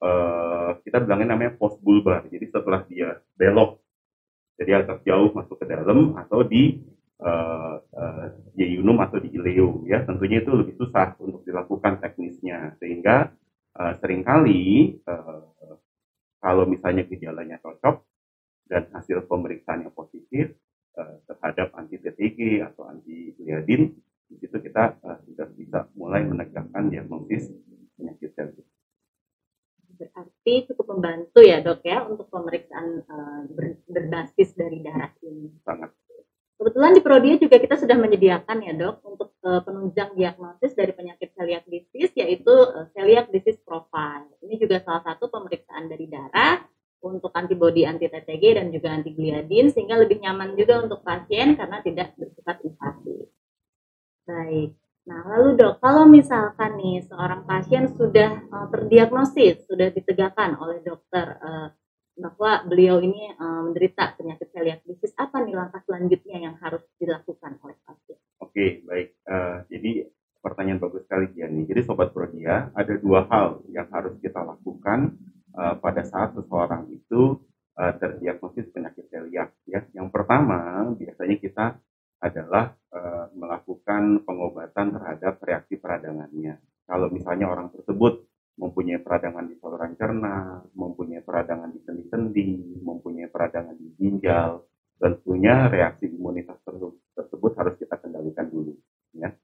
uh, 0.00 0.80
kita 0.82 1.04
bilangnya 1.04 1.36
namanya 1.36 1.52
post 1.56 1.78
bulbar. 1.84 2.26
Jadi 2.28 2.44
setelah 2.50 2.84
dia 2.88 3.20
belok 3.36 3.80
jadi 4.60 4.84
agak 4.84 5.08
jauh 5.08 5.32
masuk 5.32 5.56
ke 5.56 5.66
dalam 5.72 6.12
atau 6.20 6.44
di 6.44 6.84
uh, 7.24 7.80
uh, 7.80 8.26
atau 9.00 9.18
di 9.24 9.28
ileo 9.32 9.88
ya 9.88 10.04
tentunya 10.04 10.44
itu 10.44 10.52
lebih 10.52 10.76
susah 10.76 11.16
untuk 11.16 11.40
dilakukan 11.48 11.96
teknisnya 12.04 12.76
sehingga 12.76 13.32
uh, 13.80 13.96
sering 14.04 14.20
kali 14.20 15.00
uh, 15.08 15.48
kalau 16.44 16.68
misalnya 16.68 17.08
gejalanya 17.08 17.56
cocok 17.64 18.04
dan 18.68 18.92
hasil 18.92 19.24
pemeriksaannya 19.24 19.88
positif 19.96 20.52
uh, 21.00 21.24
terhadap 21.24 21.72
anti 21.80 21.96
TTG 21.96 22.60
atau 22.60 22.84
anti 22.84 23.32
gliadin 23.40 23.96
di 24.28 24.36
situ 24.38 24.60
kita 24.60 25.00
uh, 25.00 25.18
sudah 25.24 25.48
bisa 25.56 25.88
mulai 25.96 26.22
menegakkan 26.28 26.92
diagnosis 26.92 27.48
penyakit 27.96 28.30
jantung. 28.36 28.69
Berarti 30.00 30.54
cukup 30.72 30.96
membantu 30.96 31.44
ya 31.44 31.60
dok 31.60 31.84
ya 31.84 32.08
untuk 32.08 32.32
pemeriksaan 32.32 33.04
uh, 33.04 33.44
berbasis 33.84 34.56
dari 34.56 34.80
darah 34.80 35.12
ini. 35.20 35.52
Sangat 35.60 35.92
Kebetulan 36.60 36.92
di 36.92 37.00
Prodia 37.00 37.40
juga 37.40 37.56
kita 37.56 37.80
sudah 37.80 37.96
menyediakan 37.96 38.60
ya 38.60 38.76
dok 38.76 39.00
untuk 39.00 39.32
uh, 39.48 39.64
penunjang 39.64 40.12
diagnosis 40.12 40.76
dari 40.76 40.92
penyakit 40.92 41.32
celiac 41.32 41.64
disease 41.64 42.12
yaitu 42.12 42.52
uh, 42.52 42.84
celiac 42.92 43.32
disease 43.32 43.56
profile. 43.64 44.28
Ini 44.44 44.60
juga 44.60 44.76
salah 44.84 45.00
satu 45.00 45.32
pemeriksaan 45.32 45.88
dari 45.88 46.04
darah 46.08 46.60
untuk 47.00 47.32
antibodi 47.32 47.88
anti 47.88 48.12
TTG 48.12 48.60
dan 48.60 48.68
juga 48.68 48.92
anti 48.92 49.08
gliadin 49.16 49.72
sehingga 49.72 49.96
lebih 49.96 50.20
nyaman 50.20 50.52
juga 50.52 50.84
untuk 50.84 51.00
pasien 51.00 51.56
karena 51.56 51.80
tidak 51.80 52.12
bersifat 52.20 52.60
invasif. 52.60 53.24
Baik. 54.28 54.79
Nah, 55.10 55.26
lalu 55.26 55.58
dok, 55.58 55.82
kalau 55.82 56.06
misalkan 56.06 56.78
nih 56.78 57.02
seorang 57.02 57.42
pasien 57.42 57.90
sudah 57.98 58.46
uh, 58.46 58.70
terdiagnosis, 58.70 59.66
sudah 59.66 59.90
ditegakkan 59.90 60.54
oleh 60.54 60.78
dokter 60.86 61.34
uh, 61.42 61.74
bahwa 62.14 62.62
beliau 62.62 63.02
ini 63.02 63.34
uh, 63.34 63.66
menderita 63.66 64.14
penyakit 64.14 64.54
celiac 64.54 64.86
disease, 64.86 65.10
apa 65.18 65.42
nih 65.42 65.58
langkah 65.58 65.82
selanjutnya 65.82 66.46
yang 66.46 66.54
harus 66.62 66.86
dilakukan 67.02 67.58
oleh 67.58 67.74
pasien? 67.82 68.22
Oke, 68.38 68.86
baik. 68.86 69.18
Uh, 69.26 69.66
jadi 69.66 70.06
pertanyaan 70.38 70.78
bagus 70.78 71.02
sekali 71.10 71.26
Gianni. 71.34 71.66
Jadi 71.66 71.80
Sobat 71.82 72.14
Prodia, 72.14 72.70
ada 72.70 72.94
dua 72.94 73.26
hal 73.26 73.66
yang 73.66 73.90
harus 73.90 74.14
kita 74.22 74.46
lakukan 74.46 75.18
uh, 75.58 75.74
pada 75.82 76.06
saat 76.06 76.38
seseorang 76.38 76.86
itu 76.86 77.34
uh, 77.74 77.92
terdiagnosis 77.98 78.70
penyakit 78.70 79.10
celiac. 79.10 79.58
Ya. 79.66 79.82
Yang 79.90 80.14
pertama, 80.14 80.86
biasanya 80.94 81.36
kita 81.42 81.66
adalah 82.20 82.76
uh, 82.92 83.32
melakukan 83.90 84.22
pengobatan 84.22 84.86
terhadap 84.94 85.34
reaksi 85.42 85.74
peradangannya. 85.74 86.62
Kalau 86.86 87.10
misalnya 87.10 87.50
orang 87.50 87.74
tersebut 87.74 88.22
mempunyai 88.54 89.02
peradangan 89.02 89.50
di 89.50 89.58
saluran 89.58 89.98
cerna, 89.98 90.62
mempunyai 90.78 91.22
peradangan 91.26 91.74
di 91.74 91.80
sendi-sendi, 91.82 92.78
mempunyai 92.86 93.26
peradangan 93.26 93.74
di 93.74 93.90
ginjal, 93.98 94.62
tentunya 95.00 95.66
reaksi 95.66 96.06
imunitas 96.06 96.60
tersebut 97.16 97.52
harus 97.58 97.74
kita 97.82 97.98
kendalikan 97.98 98.46
dulu. 98.46 98.78
Ya. 99.16 99.34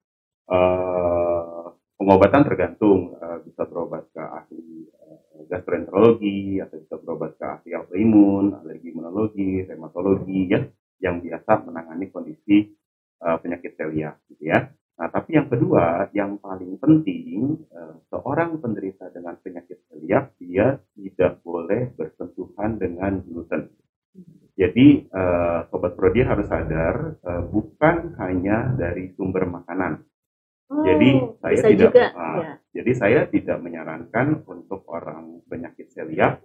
Uh, 0.47 1.75
pengobatan 1.99 2.47
tergantung 2.47 3.19
uh, 3.19 3.43
bisa 3.43 3.67
berobat 3.67 4.07
ke 4.15 4.23
ahli 4.23 4.87
uh, 4.95 5.43
gastroenterologi 5.51 6.63
atau 6.63 6.77
bisa 6.79 6.95
berobat 7.03 7.35
ke 7.35 7.47
ahli 7.47 7.71
autoimun, 7.75 8.63
alergi 8.63 8.95
imunologi, 8.95 9.67
rheumatologi 9.67 10.41
ya 10.47 10.63
yang 11.03 11.19
biasa 11.19 11.67
menangani 11.67 12.07
kondisi 12.15 12.77
uh, 13.23 13.37
penyakit 13.41 13.77
celiac 13.79 14.21
gitu 14.29 14.53
ya. 14.53 14.69
Nah, 14.97 15.09
tapi 15.13 15.25
yang 15.37 15.49
kedua, 15.53 16.09
yang 16.17 16.41
paling 16.41 16.81
penting, 16.81 17.61
uh, 17.69 18.01
seorang 18.09 18.57
penderita 18.57 19.13
dengan 19.13 19.37
penyakit 19.37 19.85
celiac, 19.93 20.33
dia 20.41 20.81
tidak 20.97 21.45
boleh 21.45 21.93
bersentuhan 21.93 22.81
dengan 22.81 23.21
gluten. 23.21 23.69
Jadi, 24.57 25.05
uh, 25.13 25.69
Sobat 25.69 25.93
Prodi 25.93 26.25
harus 26.25 26.49
sadar, 26.49 27.21
uh, 27.21 27.45
bukan 27.45 28.17
hanya 28.17 28.73
dari 28.73 29.13
sumber 29.13 29.45
makanan. 29.45 30.01
Oh, 30.73 30.83
jadi 30.83 31.11
saya 31.45 31.57
tidak, 31.69 31.93
juga, 31.93 32.05
uh, 32.17 32.37
ya. 32.41 32.53
jadi 32.81 32.93
saya 32.97 33.21
tidak 33.29 33.59
menyarankan 33.61 34.43
untuk 34.49 34.89
orang 34.89 35.45
penyakit 35.47 35.93
celiac 35.93 36.41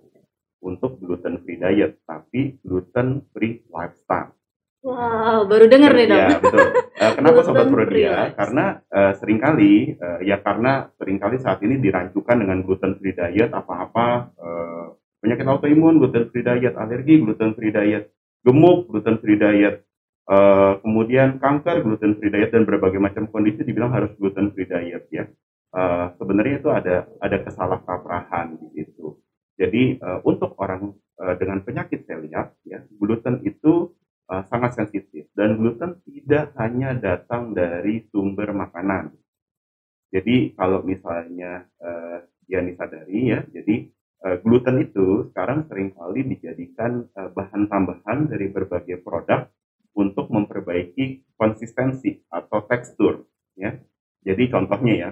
untuk 0.62 1.00
gluten 1.01 1.41
free 1.41 1.57
diet, 1.57 2.03
tapi 2.03 2.60
gluten 2.62 3.25
free 3.31 3.63
lifestyle. 3.71 4.36
Wow, 4.82 5.46
baru 5.46 5.70
dengar 5.70 5.94
nih 5.94 6.10
dok. 6.10 6.18
Ya, 6.18 6.28
betul. 6.42 6.68
Uh, 6.98 7.14
kenapa 7.22 7.40
sobat 7.46 7.70
Prodia? 7.70 8.34
Karena 8.34 8.82
uh, 8.90 9.14
sering 9.14 9.38
kali 9.38 9.94
uh, 9.94 10.20
ya 10.26 10.42
karena 10.42 10.90
sering 10.98 11.22
kali 11.22 11.38
saat 11.38 11.62
ini 11.62 11.78
dirancukan 11.78 12.38
dengan 12.42 12.66
gluten 12.66 12.98
free 12.98 13.14
diet 13.14 13.54
apa-apa 13.54 14.34
uh, 14.42 14.86
penyakit 15.22 15.46
autoimun 15.46 16.02
gluten 16.02 16.34
free 16.34 16.42
diet, 16.42 16.74
alergi 16.74 17.22
gluten 17.22 17.54
free 17.54 17.70
diet, 17.70 18.10
gemuk 18.42 18.90
gluten 18.90 19.22
free 19.22 19.38
diet, 19.38 19.86
uh, 20.26 20.82
kemudian 20.82 21.38
kanker 21.38 21.86
gluten 21.86 22.18
free 22.18 22.34
diet 22.34 22.50
dan 22.50 22.66
berbagai 22.66 22.98
macam 22.98 23.30
kondisi 23.30 23.62
dibilang 23.62 23.94
harus 23.94 24.18
gluten 24.18 24.50
free 24.50 24.66
diet 24.66 25.06
ya. 25.14 25.30
Uh, 25.72 26.10
sebenarnya 26.18 26.58
itu 26.58 26.70
ada 26.74 27.06
ada 27.22 27.38
kesalahkaprahan 27.38 28.58
di 28.58 28.82
situ. 28.82 29.14
Jadi 29.62 30.02
uh, 30.02 30.26
untuk 30.26 30.58
orang 30.58 30.90
uh, 31.22 31.38
dengan 31.38 31.62
penyakit 31.62 32.10
celiac 32.10 32.58
ya, 32.66 32.82
gluten 32.98 33.46
itu 33.46 33.94
uh, 34.30 34.44
sangat 34.51 34.78
sensitif 34.78 35.25
dan 35.34 35.58
gluten 35.58 35.98
tidak 36.06 36.54
hanya 36.60 36.94
datang 36.94 37.56
dari 37.56 38.06
sumber 38.12 38.54
makanan. 38.54 39.16
Jadi 40.12 40.54
kalau 40.60 40.84
misalnya 40.84 41.66
uh, 41.80 42.22
dia 42.46 42.60
disadari 42.62 43.32
ya, 43.32 43.42
jadi 43.48 43.88
uh, 44.28 44.38
gluten 44.44 44.84
itu 44.84 45.32
sekarang 45.32 45.66
sering 45.72 45.96
kali 45.96 46.28
dijadikan 46.28 47.08
uh, 47.16 47.32
bahan 47.32 47.72
tambahan 47.72 48.28
dari 48.28 48.51
berbagai 48.51 49.00
produk 49.01 49.48
untuk 49.96 50.32
memperbaiki 50.32 51.36
konsistensi 51.36 52.24
atau 52.32 52.63
tekstur 52.68 53.28
ya. 53.60 53.75
Jadi 54.22 54.54
contohnya 54.54 54.94
ya, 54.94 55.10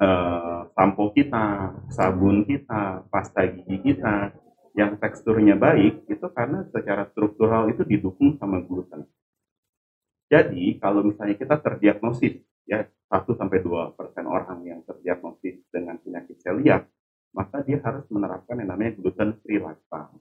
eh, 0.00 0.60
sampo 0.72 1.12
kita, 1.12 1.76
sabun 1.92 2.48
kita, 2.48 3.04
pasta 3.12 3.44
gigi 3.44 3.92
kita 3.92 4.32
yang 4.76 5.00
teksturnya 5.00 5.56
baik 5.56 6.04
itu 6.06 6.26
karena 6.36 6.68
secara 6.68 7.08
struktural 7.08 7.72
itu 7.72 7.82
didukung 7.82 8.36
sama 8.36 8.60
gluten. 8.60 9.08
Jadi 10.28 10.76
kalau 10.76 11.00
misalnya 11.00 11.40
kita 11.40 11.56
terdiagnosis 11.64 12.44
ya 12.68 12.84
1 13.08 13.40
sampai 13.40 13.64
2 13.64 13.96
persen 13.96 14.28
orang 14.28 14.60
yang 14.68 14.84
terdiagnosis 14.84 15.64
dengan 15.72 15.96
penyakit 15.96 16.36
celiak, 16.44 16.84
maka 17.32 17.64
dia 17.64 17.80
harus 17.80 18.04
menerapkan 18.12 18.60
yang 18.60 18.68
namanya 18.68 19.00
gluten 19.00 19.40
free 19.40 19.56
lifestyle. 19.56 20.20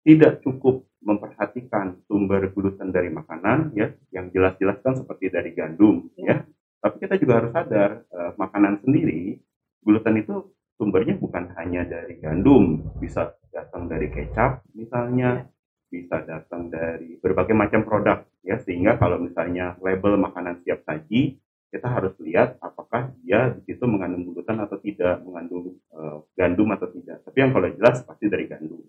Tidak 0.00 0.40
cukup 0.48 0.88
memperhatikan 1.04 2.00
sumber 2.08 2.48
gluten 2.56 2.88
dari 2.88 3.12
makanan 3.12 3.76
ya 3.76 3.92
yang 4.16 4.32
jelas-jelas 4.32 4.80
kan 4.80 4.96
seperti 4.96 5.28
dari 5.28 5.52
gandum 5.52 6.08
ya. 6.16 6.40
Tapi 6.80 6.96
kita 7.04 7.20
juga 7.20 7.44
harus 7.44 7.52
sadar 7.52 8.00
eh, 8.08 8.32
makanan 8.40 8.80
sendiri 8.80 9.36
gluten 9.84 10.16
itu 10.24 10.56
sumbernya 10.80 11.20
bukan 11.20 11.52
hanya 11.60 11.84
dari 11.84 12.16
gandum, 12.16 12.80
bisa 12.96 13.36
datang 13.80 13.96
dari 13.96 14.08
kecap 14.12 14.60
misalnya, 14.76 15.48
bisa 15.88 16.20
datang 16.20 16.68
dari 16.68 17.16
berbagai 17.16 17.56
macam 17.56 17.80
produk 17.80 18.28
ya 18.44 18.60
sehingga 18.60 19.00
kalau 19.00 19.16
misalnya 19.16 19.80
label 19.80 20.20
makanan 20.20 20.60
siap 20.60 20.84
saji 20.84 21.40
kita 21.72 21.88
harus 21.88 22.12
lihat 22.20 22.60
apakah 22.60 23.08
dia 23.24 23.56
di 23.56 23.64
situ 23.64 23.88
mengandung 23.88 24.28
gluten 24.28 24.60
atau 24.60 24.76
tidak, 24.84 25.24
mengandung 25.24 25.80
eh, 25.96 26.16
gandum 26.36 26.68
atau 26.76 26.92
tidak. 26.92 27.24
Tapi 27.24 27.36
yang 27.40 27.56
kalau 27.56 27.72
jelas 27.72 28.04
pasti 28.04 28.28
dari 28.28 28.44
gandum. 28.44 28.84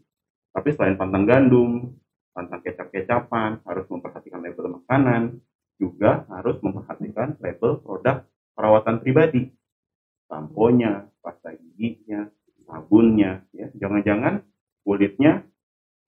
Tapi 0.51 0.69
selain 0.75 0.99
pantang 0.99 1.23
gandum, 1.23 1.95
pantang 2.35 2.59
kecap-kecapan, 2.59 3.63
harus 3.63 3.87
memperhatikan 3.87 4.43
label 4.43 4.83
makanan, 4.83 5.39
juga 5.79 6.27
harus 6.27 6.59
memperhatikan 6.59 7.39
label 7.39 7.79
produk 7.79 8.27
perawatan 8.59 8.99
pribadi. 8.99 9.47
Samponya, 10.27 11.07
pasta 11.23 11.55
giginya, 11.55 12.27
sabunnya, 12.65 13.45
ya. 13.55 13.71
Jangan-jangan 13.77 14.50
kulitnya 14.91 15.47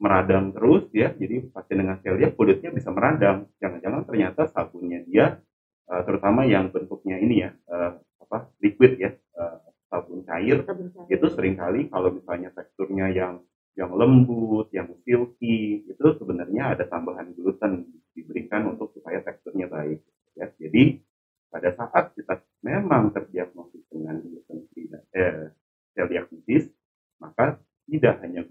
meradang 0.04 0.52
terus 0.52 0.92
ya. 0.92 1.16
Jadi 1.16 1.48
pasien 1.48 1.80
dengan 1.80 2.04
celiac 2.04 2.36
kulitnya 2.36 2.76
bisa 2.76 2.92
meradang. 2.92 3.48
Jangan-jangan 3.64 4.04
ternyata 4.04 4.52
sabunnya 4.52 5.00
dia 5.08 5.40
eh, 5.88 6.02
terutama 6.04 6.44
yang 6.44 6.68
bentuknya 6.68 7.16
ini 7.24 7.48
ya, 7.48 7.56
eh, 7.56 7.92
apa? 8.20 8.52
liquid 8.60 9.00
ya, 9.00 9.16
eh, 9.16 9.58
sabun 9.88 10.28
cair 10.28 10.68
Sabun 10.68 10.92
cair. 10.92 11.08
itu 11.08 11.28
sering 11.32 11.56
kali 11.56 11.88
kalau 11.88 12.12
misalnya 12.12 12.52
teksturnya 12.52 13.08
yang 13.16 13.40
yang 13.74 13.90
lembut, 13.96 14.70
yang 14.70 14.86
silky, 15.02 15.82
itu 15.90 16.06
sebenarnya 16.22 16.78
ada 16.78 16.86
tambahan 16.86 17.34
gluten 17.34 17.90
diberikan 18.14 18.70
untuk 18.70 18.94
supaya 18.94 19.18
teksturnya 19.26 19.66
baik. 19.66 19.98
Ya, 20.38 20.46
jadi 20.62 21.02
pada 21.50 21.74
saat 21.74 22.14
kita 22.14 22.38
memang 22.62 23.10
terdiagnosis 23.18 23.82
dengan 23.90 24.22
gluten 24.22 24.70
eh, 25.14 25.50
celiac 25.98 26.30
disease, 26.30 26.70
maka 27.18 27.58
tidak 27.90 28.22
hanya 28.22 28.46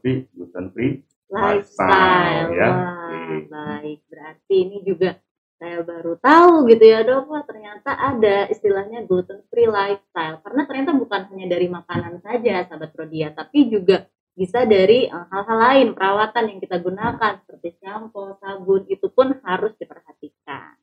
tapi 0.00 0.24
gluten 0.32 0.72
free 0.72 1.04
lifestyle. 1.28 2.48
Lifestyle, 2.48 2.48
ya. 2.56 2.70
Wah, 2.72 3.40
baik. 3.52 4.00
Berarti 4.08 4.54
ini 4.56 4.78
juga 4.80 5.20
saya 5.60 5.84
baru 5.84 6.16
tahu 6.16 6.72
gitu 6.72 6.84
ya 6.88 7.04
dok, 7.04 7.28
wah 7.28 7.44
ternyata 7.44 7.92
ada 7.92 8.48
istilahnya 8.48 9.04
gluten 9.04 9.44
free 9.52 9.68
lifestyle. 9.68 10.40
Karena 10.40 10.64
ternyata 10.64 10.96
bukan 10.96 11.28
hanya 11.28 11.46
dari 11.52 11.68
makanan 11.68 12.24
saja, 12.24 12.64
sahabat 12.64 12.96
Prodia, 12.96 13.28
tapi 13.36 13.68
juga 13.68 14.08
bisa 14.32 14.64
dari 14.64 15.04
eh, 15.04 15.26
hal-hal 15.28 15.58
lain, 15.60 15.88
perawatan 15.92 16.48
yang 16.48 16.58
kita 16.64 16.80
gunakan 16.80 17.44
seperti 17.44 17.76
shampoo, 17.76 18.40
sabun, 18.40 18.88
itu 18.88 19.12
pun 19.12 19.36
harus 19.44 19.76
diperhatikan. 19.76 20.80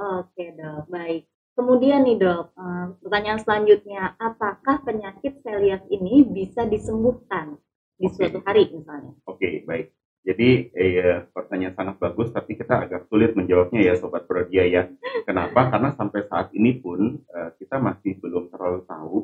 Oke 0.00 0.56
dok, 0.56 0.88
baik. 0.88 1.28
Kemudian 1.52 2.08
nih 2.08 2.16
dok, 2.16 2.56
eh, 2.56 2.86
pertanyaan 3.04 3.44
selanjutnya, 3.44 4.16
apakah 4.16 4.80
penyakit 4.88 5.44
celiac 5.44 5.84
ini 5.92 6.24
bisa 6.24 6.64
disembuhkan 6.64 7.60
di 7.98 8.06
Oke. 8.06 8.14
suatu 8.14 8.38
hari 8.46 8.70
misalnya? 8.70 9.12
Oke, 9.26 9.66
baik. 9.66 9.90
Jadi 10.22 10.70
eh, 10.70 11.24
pertanyaan 11.34 11.74
sangat 11.74 11.96
bagus, 11.98 12.30
tapi 12.30 12.54
kita 12.54 12.86
agak 12.86 13.10
sulit 13.10 13.34
menjawabnya 13.34 13.80
ya, 13.80 13.94
Sobat 13.98 14.30
Prodia 14.30 14.64
ya. 14.66 14.86
Kenapa? 15.26 15.72
Karena 15.72 15.90
sampai 15.98 16.26
saat 16.30 16.54
ini 16.54 16.78
pun 16.78 17.18
eh, 17.18 17.50
kita 17.58 17.82
masih 17.82 18.22
belum 18.22 18.52
terlalu 18.54 18.86
tahu 18.86 19.16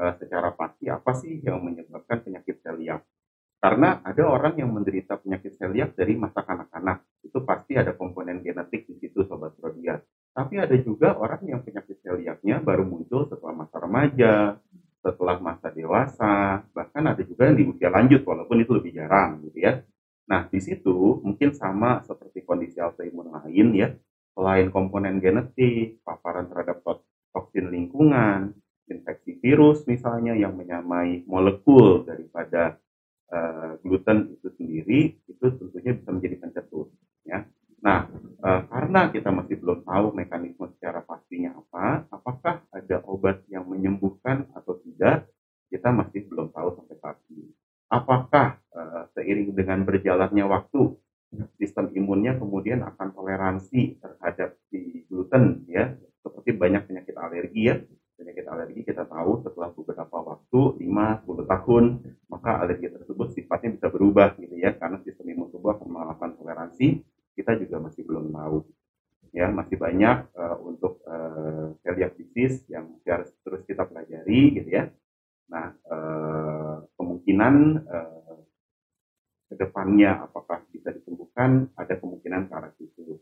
eh, 0.00 0.12
secara 0.22 0.56
pasti 0.56 0.88
apa 0.88 1.12
sih 1.18 1.44
yang 1.44 1.60
menyebabkan 1.60 2.24
penyakit 2.24 2.64
celiac. 2.64 3.04
Karena 3.56 3.98
ada 4.04 4.22
orang 4.28 4.54
yang 4.60 4.70
menderita 4.70 5.18
penyakit 5.18 5.56
celiac 5.56 5.96
dari 5.96 6.14
masa 6.14 6.44
kanak-kanak, 6.44 7.02
itu 7.24 7.40
pasti 7.42 7.74
ada 7.74 7.96
komponen 7.96 8.44
genetik 8.44 8.86
di 8.86 8.94
situ, 9.00 9.26
Sobat 9.26 9.56
Prodia. 9.58 9.98
Tapi 10.36 10.60
ada 10.60 10.76
juga 10.78 11.16
orang 11.16 11.42
yang 11.48 11.60
penyakit 11.64 12.04
celiaknya 12.04 12.60
baru 12.60 12.84
muncul 12.84 13.24
setelah 13.26 13.66
masa 13.66 13.80
remaja, 13.80 14.60
setelah 15.06 15.38
masa 15.38 15.70
dewasa, 15.70 16.66
bahkan 16.74 17.06
ada 17.06 17.22
juga 17.22 17.46
yang 17.46 17.56
di 17.62 17.64
usia 17.70 17.86
lanjut, 17.94 18.26
walaupun 18.26 18.58
itu 18.58 18.72
lebih 18.74 18.98
jarang 18.98 19.38
gitu 19.46 19.62
ya. 19.62 19.86
Nah, 20.26 20.50
di 20.50 20.58
situ 20.58 21.22
mungkin 21.22 21.54
sama 21.54 22.02
seperti 22.02 22.42
kondisi 22.42 22.82
autoimun 22.82 23.30
lain 23.30 23.68
ya, 23.78 23.94
selain 24.34 24.74
komponen 24.74 25.22
genetik, 25.22 26.02
paparan 26.02 26.50
terhadap 26.50 26.82
tok- 26.82 27.06
toksin 27.30 27.70
lingkungan, 27.70 28.50
infeksi 28.90 29.38
virus 29.38 29.86
misalnya 29.86 30.34
yang 30.34 30.58
menyamai 30.58 31.22
molekul 31.30 32.02
daripada 32.02 32.74
eh, 33.30 33.72
gluten 33.82 34.34
itu 34.38 34.48
sendiri, 34.54 35.00
itu 35.26 35.46
tentunya 35.58 35.92
bisa 35.94 36.10
menjadi 36.14 36.36
pencetus. 36.42 36.88
Ya. 37.26 37.46
Nah, 37.82 38.06
eh, 38.42 38.62
karena 38.70 39.10
kita 39.10 39.30
masih 39.34 39.58
belum 39.62 39.82
tahu 39.86 40.14
mekanisme 40.14 40.66
secara 40.78 41.02
pastinya 41.02 41.54
apa, 41.54 42.06
apakah 42.10 42.62
ada 42.70 43.02
obat 43.06 43.42
yang 43.50 43.66
menyembuhkan 43.66 44.46
atau 44.54 44.78
tidak, 44.82 45.26
kita 45.70 45.90
masih 45.90 46.26
belum 46.30 46.54
tahu 46.54 46.78
sampai 46.78 46.96
saat 47.02 47.18
ini. 47.30 47.50
Apakah 47.90 48.58
eh, 48.74 49.02
seiring 49.14 49.45
dengan 49.56 49.88
berjalannya 49.88 50.44
waktu 50.44 50.92
sistem 51.56 51.90
imunnya 51.96 52.38
kemudian 52.38 52.84
akan 52.84 53.16
toleransi 53.16 53.98
terhadap 53.98 54.56
si 54.70 55.04
gluten 55.08 55.64
ya. 55.66 55.96
Seperti 56.22 56.54
banyak 56.54 56.82
penyakit 56.86 57.16
alergi 57.16 57.62
ya. 57.66 57.76
Penyakit 58.16 58.46
alergi 58.48 58.80
kita 58.84 59.04
tahu 59.04 59.44
setelah 59.44 59.70
beberapa 59.76 60.16
waktu 60.24 60.60
5-10 60.80 61.52
tahun 61.52 61.84
maka 62.32 62.50
alergi 62.64 62.88
tersebut 62.88 63.28
sifatnya 63.36 63.76
bisa 63.76 63.86
berubah 63.92 64.36
gitu 64.40 64.56
ya. 64.56 64.74
Karena 64.76 65.00
sistem 65.02 65.32
imun 65.32 65.48
tubuh 65.52 65.76
akan 65.76 65.88
melakukan 65.88 66.30
toleransi 66.38 67.02
kita 67.36 67.52
juga 67.60 67.76
masih 67.84 68.02
belum 68.06 68.32
tahu. 68.32 68.58
Ya 69.36 69.52
masih 69.52 69.76
banyak 69.76 70.32
eh, 70.32 70.56
untuk 70.64 71.04
eh, 71.04 71.76
celiac 71.84 72.16
disease 72.16 72.64
yang 72.72 72.96
harus 73.04 73.28
terus 73.44 73.62
kita 73.68 73.84
pelajari 73.84 74.56
gitu 74.56 74.70
ya. 74.72 74.88
Nah 75.52 75.76
eh, 75.76 76.76
kemungkinan 76.96 77.54
eh, 77.84 78.15
ke 79.56 79.64
depannya 79.64 80.20
apakah 80.28 80.60
bisa 80.68 80.92
disembuhkan 80.92 81.72
ada 81.80 81.96
kemungkinan 81.96 82.46
ke 82.48 82.52
arah 82.52 82.72
situ 82.76 83.16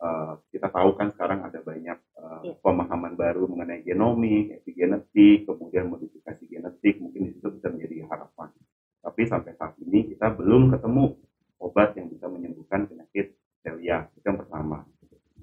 Eh, 0.00 0.32
kita 0.56 0.72
tahu 0.72 0.96
kan 0.96 1.12
sekarang 1.12 1.44
ada 1.44 1.60
banyak 1.60 1.98
eh, 2.00 2.40
Iya. 2.40 2.52
pemahaman 2.64 3.20
baru 3.20 3.44
mengenai 3.44 3.84
genomik, 3.84 4.48
epigenetik, 4.64 5.44
kemudian 5.44 5.92
modifikasi 5.92 6.40
genetik, 6.48 7.04
mungkin 7.04 7.28
di 7.28 7.36
situ 7.36 7.52
bisa 7.52 7.68
menjadi 7.68 8.08
harapan. 8.08 8.48
Tapi 9.04 9.22
sampai 9.28 9.52
saat 9.60 9.76
ini 9.84 10.08
kita 10.08 10.32
belum 10.40 10.72
ketemu 10.72 11.20
obat 11.60 12.00
yang 12.00 12.08
bisa 12.08 12.32
menyembuhkan 12.32 12.88
penyakit 12.88 13.36
celiac. 13.60 14.08
Itu 14.16 14.24
yang 14.24 14.40
pertama. 14.40 14.88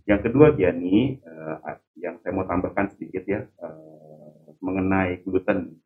Yang 0.10 0.22
kedua, 0.26 0.48
Giani, 0.58 1.22
eh, 1.22 1.58
yang 2.02 2.18
saya 2.26 2.34
mau 2.34 2.50
tambahkan 2.50 2.98
sedikit 2.98 3.30
ya 3.30 3.46
eh, 3.46 4.58
mengenai 4.58 5.22
gluten. 5.22 5.78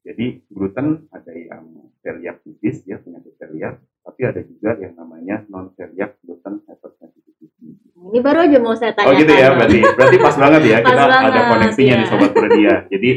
Jadi 0.00 0.48
gluten 0.48 1.12
ada 1.12 1.28
yang 1.36 1.92
celiac 2.00 2.40
disease 2.48 2.88
ya 2.88 2.96
penyakit 3.04 3.31
celiac, 3.52 3.74
tapi 4.00 4.20
ada 4.24 4.40
juga 4.40 4.70
yang 4.80 4.96
namanya 4.96 5.36
non 5.52 5.68
celiac 5.76 6.16
gluten 6.24 6.64
hypersensitivity. 6.64 7.68
Ini 7.92 8.18
baru 8.24 8.38
aja 8.48 8.58
mau 8.58 8.72
saya 8.72 8.96
Oh 8.96 9.12
tanyakan. 9.12 9.20
gitu 9.20 9.32
ya, 9.36 9.48
berarti 9.52 9.78
berarti 9.92 10.16
pas 10.18 10.36
banget 10.40 10.62
ya 10.64 10.78
Pas 10.82 10.88
kita 10.88 11.02
ada 11.04 11.12
banget, 11.12 11.44
koneksinya 11.52 11.94
nih 11.94 12.06
ya. 12.06 12.10
sobat 12.10 12.30
Prodia. 12.32 12.74
Jadi 12.88 13.10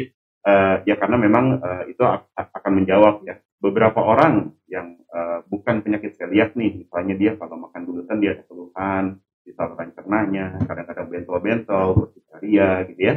eh, 0.46 0.76
ya 0.84 0.96
karena 1.00 1.18
memang 1.18 1.46
eh, 1.64 1.84
itu 1.96 2.04
akan 2.36 2.72
menjawab 2.76 3.24
ya 3.24 3.36
beberapa 3.64 3.98
orang 4.04 4.52
yang 4.68 5.00
eh, 5.08 5.40
bukan 5.48 5.82
penyakit 5.82 6.20
celiac 6.20 6.54
nih, 6.54 6.84
misalnya 6.86 7.16
dia 7.16 7.32
kalau 7.40 7.56
makan 7.64 7.82
gluten 7.88 8.20
dia 8.20 8.36
ada 8.36 8.44
keluhan 8.46 9.04
di 9.46 9.54
saluran 9.56 9.90
cernanya, 9.94 10.58
kadang-kadang 10.68 11.08
bentol-bentol, 11.08 11.88
urtikaria 11.96 12.84
gitu 12.92 13.02
ya. 13.02 13.16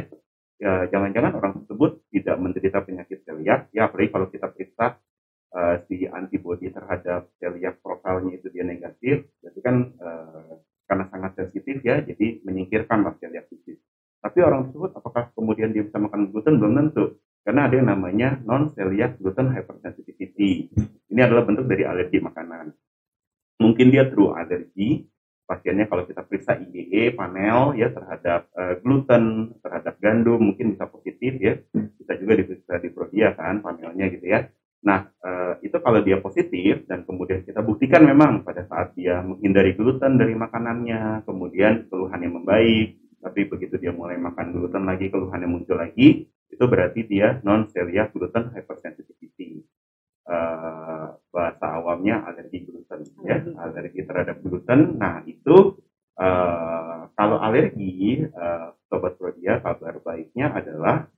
Ya 0.59 0.73
jangan-jangan 0.91 1.39
orang 1.39 1.53
tersebut 1.63 2.03
tidak 2.11 2.35
menderita 2.35 2.83
penyakit 2.83 3.23
celiac, 3.23 3.71
ya 3.71 3.87
apalagi 3.87 4.09
kalau 4.11 4.27
kita 4.27 4.51
periksa 4.51 4.99
eh, 5.53 5.75
si 5.89 6.05
antibodi 6.05 6.69
terhadap 6.69 7.33
celiac 7.41 7.81
profilnya 7.81 8.37
itu 8.37 8.47
dia 8.53 8.65
negatif, 8.65 9.25
berarti 9.41 9.59
kan 9.65 9.75
eh, 9.93 10.53
karena 10.89 11.05
sangat 11.13 11.31
sensitif 11.37 11.85
ya, 11.85 12.01
jadi 12.01 12.41
menyingkirkan 12.45 13.05
lah 13.05 13.13
celiac 13.21 13.45
disease. 13.53 13.81
Tapi 14.19 14.41
orang 14.43 14.69
tersebut 14.69 14.91
apakah 14.97 15.31
kemudian 15.31 15.71
dia 15.71 15.85
bisa 15.85 16.01
makan 16.01 16.33
gluten 16.33 16.59
belum 16.59 16.73
tentu, 16.75 17.21
karena 17.45 17.69
ada 17.69 17.75
yang 17.77 17.87
namanya 17.87 18.29
non 18.43 18.73
celiac 18.73 19.17
gluten 19.21 19.53
hypersensitivity. 19.53 20.73
Ini 21.09 21.21
adalah 21.25 21.45
bentuk 21.47 21.65
dari 21.65 21.85
alergi 21.87 22.19
makanan. 22.21 22.73
Mungkin 23.59 23.87
dia 23.91 24.07
true 24.07 24.35
alergi, 24.35 25.03
pasiennya 25.49 25.89
kalau 25.89 26.05
kita 26.05 26.21
periksa 26.21 26.61
IgE 26.61 27.17
panel 27.17 27.73
ya 27.73 27.89
terhadap 27.89 28.53
eh, 28.53 28.75
gluten, 28.85 29.57
terhadap 29.65 29.97
gandum 29.97 30.53
mungkin 30.53 30.77
bisa 30.77 30.85
positif 30.85 31.33
ya. 31.41 31.57
Bisa 31.73 32.13
juga 32.21 32.37
diperiksa 32.37 32.77
di 32.77 32.89
Prodia 32.93 33.33
kan 33.33 33.65
panelnya 33.65 34.05
gitu 34.13 34.29
ya. 34.29 34.45
Nah, 34.79 35.11
eh, 35.11 35.53
itu 35.67 35.75
kalau 35.83 35.99
dia 35.99 36.23
positif 36.23 36.87
dan 36.87 37.03
kemudian 37.03 37.43
kita 37.43 37.59
buktikan 37.59 38.07
memang 38.07 38.47
pada 38.47 38.63
saat 38.63 38.95
dia 38.95 39.19
menghindari 39.19 39.75
gluten 39.75 40.15
dari 40.15 40.31
makanannya, 40.39 41.27
kemudian 41.27 41.91
keluhannya 41.91 42.29
membaik, 42.31 42.95
tapi 43.19 43.41
begitu 43.51 43.75
dia 43.75 43.91
mulai 43.91 44.15
makan 44.15 44.55
gluten 44.55 44.87
lagi, 44.87 45.11
keluhannya 45.11 45.51
muncul 45.51 45.75
lagi, 45.75 46.31
itu 46.31 46.63
berarti 46.63 47.03
dia 47.03 47.43
non 47.43 47.67
celiac 47.67 48.15
gluten 48.15 48.55
hypersensitivity. 48.55 49.59
Eh, 50.29 51.07
bahasa 51.33 51.65
awamnya 51.81 52.21
alergi 52.23 52.61
gluten 52.63 53.01
ya, 53.25 53.41
Alergi. 53.41 53.57
alergi 53.57 54.01
terhadap 54.07 54.37
gluten. 54.45 54.95
Nah, 54.95 55.25
itu 55.27 55.75
eh, 56.15 56.99
kalau 57.19 57.37
alergi 57.43 58.23
eh, 58.23 58.67
sobat 58.87 59.19
Prodia 59.19 59.59
kabar 59.59 59.99
baiknya 59.99 60.55
adalah 60.55 61.09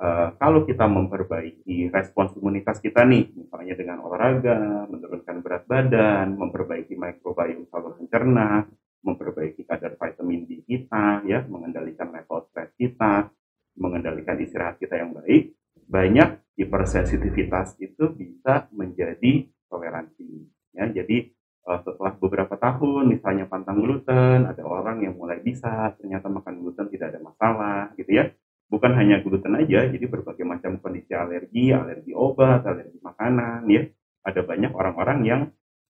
eh, 0.00 0.28
kalau 0.40 0.64
kita 0.64 0.88
memperbaiki 0.88 1.92
respons 1.92 2.32
imunitas 2.40 2.80
kita 2.80 3.04
nih, 3.04 3.30
misalnya 3.36 3.74
dengan 3.76 3.98
olahraga, 4.02 4.88
menurunkan 4.88 5.44
berat 5.44 5.64
badan, 5.68 6.34
memperbaiki 6.40 6.96
mikrobiom 6.96 7.68
saluran 7.68 8.08
cerna, 8.08 8.64
memperbaiki 9.04 9.64
kadar 9.68 9.96
vitamin 10.00 10.48
D 10.48 10.64
kita, 10.64 11.24
ya, 11.28 11.44
mengendalikan 11.46 12.08
level 12.12 12.48
stres 12.48 12.72
kita, 12.80 13.28
mengendalikan 13.76 14.36
istirahat 14.40 14.80
kita 14.80 14.96
yang 15.00 15.12
baik, 15.12 15.56
banyak 15.88 16.40
hipersensitivitas 16.56 17.76
itu 17.80 18.12
bisa 18.12 18.68
menjadi 18.72 19.48
toleransi. 19.68 20.48
Ya, 20.76 20.88
jadi 20.88 21.28
eh, 21.68 21.80
setelah 21.84 22.16
beberapa 22.16 22.56
tahun, 22.56 23.12
misalnya 23.12 23.44
pantang 23.48 23.80
gluten, 23.80 24.48
ada 24.48 24.64
orang 24.64 25.04
yang 25.04 25.16
mulai 25.16 25.44
bisa 25.44 25.92
ternyata 26.00 26.32
makan 26.32 26.60
gluten 26.64 26.88
tidak 26.88 27.16
ada 27.16 27.20
masalah, 27.20 27.92
gitu 28.00 28.16
ya 28.16 28.32
bukan 28.70 28.94
hanya 28.94 29.18
gluten 29.20 29.58
aja, 29.58 29.90
jadi 29.90 30.06
berbagai 30.06 30.46
macam 30.46 30.78
kondisi 30.78 31.10
alergi, 31.10 31.74
alergi 31.74 32.14
obat, 32.14 32.62
alergi 32.62 33.02
makanan, 33.02 33.66
ya. 33.66 33.82
Ada 34.22 34.46
banyak 34.46 34.70
orang-orang 34.70 35.18
yang 35.26 35.42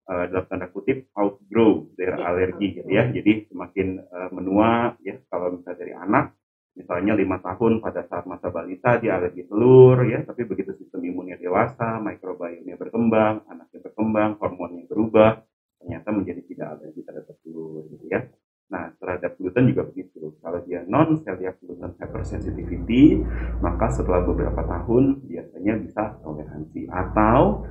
eh, 0.09 0.25
dalam 0.33 0.49
tanda 0.49 0.67
kutip 0.73 1.13
outgrow 1.13 1.93
their 2.01 2.17
Ya, 2.17 2.25
alergi, 2.33 2.81
gitu 2.81 2.89
ya. 2.89 3.05
Jadi 3.13 3.53
semakin 3.53 4.01
eh, 4.01 4.31
menua, 4.33 4.97
ya. 5.05 5.21
Kalau 5.29 5.61
misalnya 5.61 5.79
dari 5.79 5.93
anak, 5.93 6.25
misalnya 6.73 7.13
lima 7.21 7.37
tahun 7.45 7.85
pada 7.85 8.09
saat 8.09 8.25
masa 8.25 8.49
balita 8.49 8.97
dia 8.97 9.21
alergi 9.21 9.45
telur, 9.45 10.01
ya. 10.09 10.25
Tapi 10.25 10.49
begitu 10.49 10.73
sistem 10.81 11.05
imunnya 11.05 11.37
dewasa, 11.37 12.01
mikrobiomnya 12.01 12.81
berkembang, 12.81 13.45
anaknya 13.45 13.79
berkembang, 13.85 14.41
hormonnya 14.41 14.89
berubah, 14.89 15.45
ternyata 15.85 16.09
menjadi 16.17 16.41
tidak 16.49 16.67
alergi 16.81 17.01
terhadap 17.05 17.37
telur, 17.45 17.85
gitu 17.93 18.09
ya. 18.09 18.25
Nah, 18.71 18.95
terhadap 19.03 19.35
gluten 19.35 19.67
juga 19.75 19.83
begitu. 19.83 20.39
Kalau 20.39 20.63
dia 20.63 20.87
non 20.87 21.19
celiac 21.19 21.59
gluten 21.59 21.91
hypersensitivity, 21.99 23.19
maka 23.59 23.91
setelah 23.91 24.23
beberapa 24.23 24.63
tahun 24.63 25.27
biasanya 25.27 25.75
bisa 25.83 26.15
toleransi. 26.23 26.87
Atau 26.87 27.67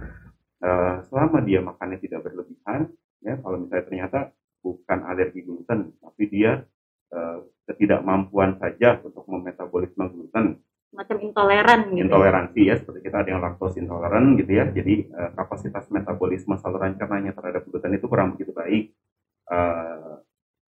eh, 0.59 0.95
selama 1.07 1.39
dia 1.47 1.63
makannya 1.63 2.03
tidak 2.03 2.27
berlebihan, 2.27 2.91
ya 3.23 3.39
kalau 3.39 3.63
misalnya 3.63 3.85
ternyata 3.87 4.19
bukan 4.59 4.99
alergi 5.07 5.47
gluten, 5.47 5.95
tapi 6.03 6.23
dia 6.27 6.67
eh, 7.15 7.37
ketidakmampuan 7.71 8.59
saja 8.59 8.99
untuk 8.99 9.23
memetabolisme 9.23 10.03
gluten, 10.11 10.59
Macam 10.89 11.21
intoleran 11.21 11.93
gitu. 11.93 12.01
intoleransi 12.01 12.61
ya 12.65 12.75
seperti 12.81 13.05
kita 13.05 13.21
ada 13.21 13.29
yang 13.29 13.45
laktos 13.45 13.77
intoleran 13.77 14.33
gitu 14.41 14.51
ya 14.57 14.65
jadi 14.73 15.05
eh, 15.05 15.31
kapasitas 15.37 15.85
metabolisme 15.93 16.57
saluran 16.57 16.97
cernanya 16.97 17.29
terhadap 17.31 17.61
gluten 17.69 17.93
itu 17.93 18.09
kurang 18.09 18.33
begitu 18.35 18.51
baik 18.51 18.89
Eh, 19.49 20.13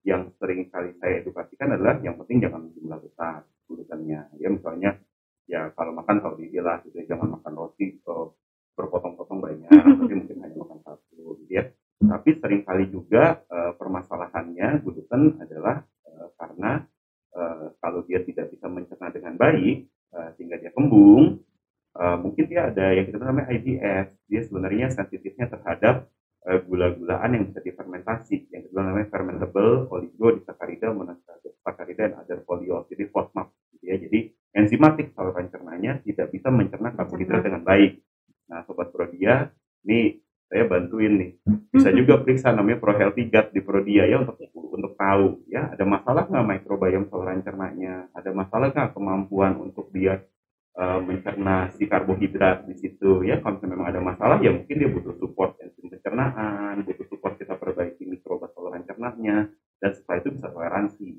yang 0.02 0.34
sering 0.38 0.66
kali 0.66 0.94
saya 0.98 1.22
edukasikan 1.22 1.78
adalah 1.78 1.98
yang 2.02 2.18
penting 2.18 2.42
jangan 2.42 2.66
jumlah 2.74 2.98
besar 2.98 3.46
glutennya 3.70 4.26
ya 4.42 4.48
misalnya 4.50 4.98
ya 5.46 5.70
kalau 5.74 5.94
makan 5.94 6.22
tahu 6.22 6.34
diri 6.38 6.58
lah 6.62 6.82
gitu 6.86 7.02
ya, 7.02 7.14
jangan 7.14 7.38
makan 7.38 7.52
roti 7.54 7.98
eh, 7.98 8.26
berpotong-potong 8.72 9.38
banyak 9.42 9.70
tapi 10.00 10.14
mungkin 10.16 10.38
hanya 10.42 10.56
makan 10.58 10.78
satu 10.82 11.36
gitu 11.44 11.52
ya. 11.52 11.64
Tapi 12.02 12.30
sering 12.42 12.66
kali 12.66 12.90
juga 12.90 13.42
eh, 13.46 13.72
permasalahannya 13.78 14.82
gluten 14.82 15.38
adalah 15.38 15.86
eh, 16.08 16.28
karena 16.38 16.82
eh, 17.36 17.66
kalau 17.78 18.00
dia 18.06 18.24
tidak 18.26 18.50
bisa 18.50 18.66
mencerna 18.66 19.08
dengan 19.14 19.34
baik 19.38 19.76
eh, 19.86 20.28
sehingga 20.38 20.56
dia 20.58 20.70
kembung 20.74 21.42
eh, 21.94 22.16
mungkin 22.18 22.44
dia 22.50 22.70
ada 22.70 22.86
yang 22.96 23.06
kita 23.06 23.22
namanya 23.22 23.48
IBS 23.54 24.06
dia 24.26 24.40
sebenarnya 24.46 24.86
sensitifnya 24.90 25.46
terhadap 25.52 26.10
gula-gulaan 26.42 27.30
yang 27.38 27.44
bisa 27.50 27.62
difermentasi. 27.62 28.50
Yang 28.50 28.70
kita 28.70 28.80
namanya 28.82 29.08
fermentable 29.10 29.86
oligodisaccharida 29.90 30.90
monosaccharida 30.90 32.02
dan 32.10 32.14
other 32.18 32.42
polyols. 32.42 32.90
Jadi 32.90 33.06
FODMAP 33.06 33.48
gitu 33.78 33.84
ya. 33.86 33.96
Jadi 33.98 34.18
enzimatik 34.52 35.14
saluran 35.14 35.46
cernanya 35.48 36.02
tidak 36.02 36.34
bisa 36.34 36.50
mencerna 36.50 36.90
karbohidrat 36.92 37.42
dengan 37.46 37.62
baik. 37.62 38.02
Nah 38.50 38.66
sobat 38.66 38.90
Prodia 38.90 39.48
ini 39.86 40.18
saya 40.52 40.68
bantuin 40.68 41.16
nih. 41.16 41.30
Bisa 41.72 41.88
juga 41.94 42.20
periksa 42.20 42.52
namanya 42.52 42.76
Pro 42.76 42.92
Healthy 42.92 43.32
Gut 43.32 43.46
di 43.56 43.60
Prodia 43.64 44.04
ya 44.04 44.20
untuk 44.20 44.36
untuk 44.52 44.92
tahu 44.98 45.46
ya. 45.48 45.72
Ada 45.72 45.86
masalah 45.86 46.28
nggak 46.28 46.44
mikrobiom 46.44 47.08
saluran 47.08 47.40
cernanya? 47.40 48.10
Ada 48.12 48.30
masalah 48.34 48.68
nggak 48.74 48.92
kemampuan 48.92 49.56
untuk 49.62 49.88
dia 49.94 50.20
eh, 50.82 51.00
mencerna 51.06 51.70
si 51.78 51.86
karbohidrat 51.86 52.66
di 52.66 52.74
situ 52.74 53.22
ya 53.22 53.38
kalau 53.38 53.62
misalnya 53.62 53.72
memang 53.78 53.88
ada 53.94 54.00
masalah 54.02 54.36
ya 54.42 54.50
mungkin 54.50 54.74
dia 54.74 54.90
butuh 54.90 55.14
support 55.22 55.54
enzim 55.62 55.86
pencernaan 55.86 56.82
butuh 56.82 57.06
support 57.06 57.38
kita 57.38 57.54
perbaiki 57.54 58.02
mikroba 58.02 58.50
saluran 58.50 58.82
cernanya 58.82 59.46
dan 59.78 59.90
setelah 59.94 60.18
itu 60.18 60.28
bisa 60.34 60.48
toleransi 60.50 61.10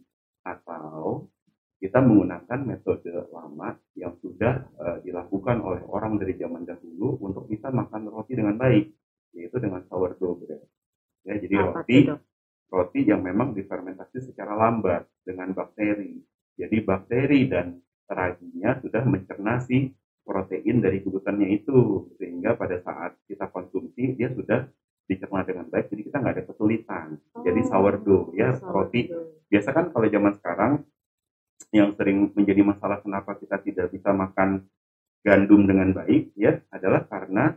atau 0.43 1.31
kita 1.79 1.99
menggunakan 1.99 2.59
metode 2.63 3.11
lama 3.31 3.79
yang 3.95 4.11
sudah 4.19 4.67
eh, 4.83 4.97
dilakukan 5.07 5.63
oleh 5.63 5.81
orang 5.87 6.19
dari 6.19 6.35
zaman 6.35 6.67
dahulu 6.67 7.23
untuk 7.23 7.47
bisa 7.47 7.71
makan 7.71 8.11
roti 8.11 8.35
dengan 8.35 8.59
baik 8.59 8.91
yaitu 9.33 9.57
dengan 9.63 9.81
sourdough 9.87 10.43
bread 10.43 10.61
ya 11.23 11.39
jadi 11.39 11.55
Apa 11.63 11.87
roti 11.87 11.97
Dok? 12.11 12.19
roti 12.73 13.05
yang 13.05 13.21
memang 13.21 13.53
difermentasi 13.53 14.33
secara 14.33 14.57
lambat 14.57 15.05
dengan 15.21 15.53
bakteri. 15.53 16.17
Jadi 16.57 16.77
bakteri 16.81 17.45
dan 17.45 17.77
raginya 18.13 18.77
sudah 18.79 19.03
mencerna 19.03 19.59
si 19.59 19.91
protein 20.23 20.79
dari 20.79 21.03
glutennya 21.03 21.51
itu 21.51 22.07
sehingga 22.15 22.55
pada 22.55 22.79
saat 22.79 23.19
kita 23.27 23.51
konsumsi 23.51 24.15
dia 24.15 24.31
sudah 24.31 24.63
dicerna 25.03 25.43
dengan 25.43 25.67
baik 25.67 25.91
jadi 25.91 26.01
kita 26.07 26.17
nggak 26.23 26.33
ada 26.39 26.45
kesulitan. 26.47 27.07
Jadi 27.43 27.59
Oh, 27.59 27.69
sourdough 27.69 28.25
ya 28.31 28.55
roti 28.63 29.11
sourdough. 29.11 29.51
biasa 29.51 29.69
kan 29.75 29.85
kalau 29.91 30.07
zaman 30.07 30.33
sekarang 30.39 30.71
yang 31.73 31.91
sering 31.97 32.31
menjadi 32.31 32.61
masalah 32.63 33.01
kenapa 33.03 33.35
kita 33.35 33.57
tidak 33.59 33.91
bisa 33.91 34.13
makan 34.13 34.63
gandum 35.25 35.65
dengan 35.67 35.91
baik 35.91 36.31
ya 36.37 36.61
adalah 36.71 37.03
karena 37.07 37.55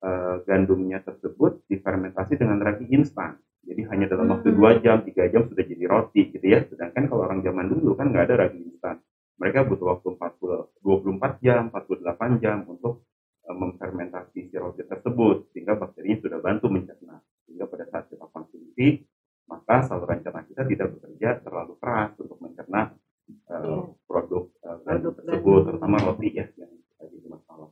eh, 0.00 0.36
gandumnya 0.44 1.00
tersebut 1.02 1.64
difermentasi 1.66 2.36
dengan 2.36 2.60
ragi 2.60 2.84
instan. 2.92 3.36
Jadi 3.66 3.82
hanya 3.90 4.06
dalam 4.06 4.30
waktu 4.30 4.52
Hmm. 4.54 4.56
dua 4.60 4.70
jam, 4.78 5.02
tiga 5.02 5.26
jam 5.26 5.48
sudah 5.50 5.64
jadi 5.66 5.84
roti 5.88 6.30
gitu 6.30 6.46
ya. 6.46 6.62
Sedangkan 6.68 7.10
kalau 7.10 7.26
orang 7.26 7.40
zaman 7.42 7.66
dulu 7.66 7.96
kan 7.98 8.12
nggak 8.12 8.24
ada 8.30 8.36
ragi 8.46 8.60
instan. 8.62 9.00
Mereka 9.36 9.68
butuh 9.68 9.86
waktu 9.96 10.08
40, 10.16 10.80
24 10.80 11.44
jam, 11.44 11.62
48 11.68 12.42
jam 12.42 12.64
untuk 12.66 13.04
eh, 13.44 13.56
memfermentasi 13.56 14.48
si 14.48 14.56
roti 14.56 14.82
tersebut 14.82 15.52
sehingga 15.52 15.76
bakterinya 15.76 16.18
sudah 16.24 16.38
bantu 16.40 16.66
mencerna. 16.72 17.16
Sehingga 17.44 17.64
pada 17.68 17.84
saat 17.88 18.08
kita 18.08 18.26
konsumsi 18.28 19.04
maka 19.46 19.86
saluran 19.86 20.18
cerna 20.26 20.42
kita 20.42 20.66
tidak 20.66 20.88
bekerja 20.98 21.38
terlalu 21.38 21.78
keras 21.78 22.10
untuk 22.18 22.38
mencerna 22.42 22.92
Iya. 23.26 23.90
produk 24.06 24.46
gandum 24.86 25.10
Produk 25.10 25.12
tersebut, 25.18 25.42
gandum. 25.42 25.66
terutama 25.66 25.96
roti 25.98 26.28
ya 26.30 26.46
yang 26.54 26.70
jadi 26.94 27.26
masalah. 27.26 27.68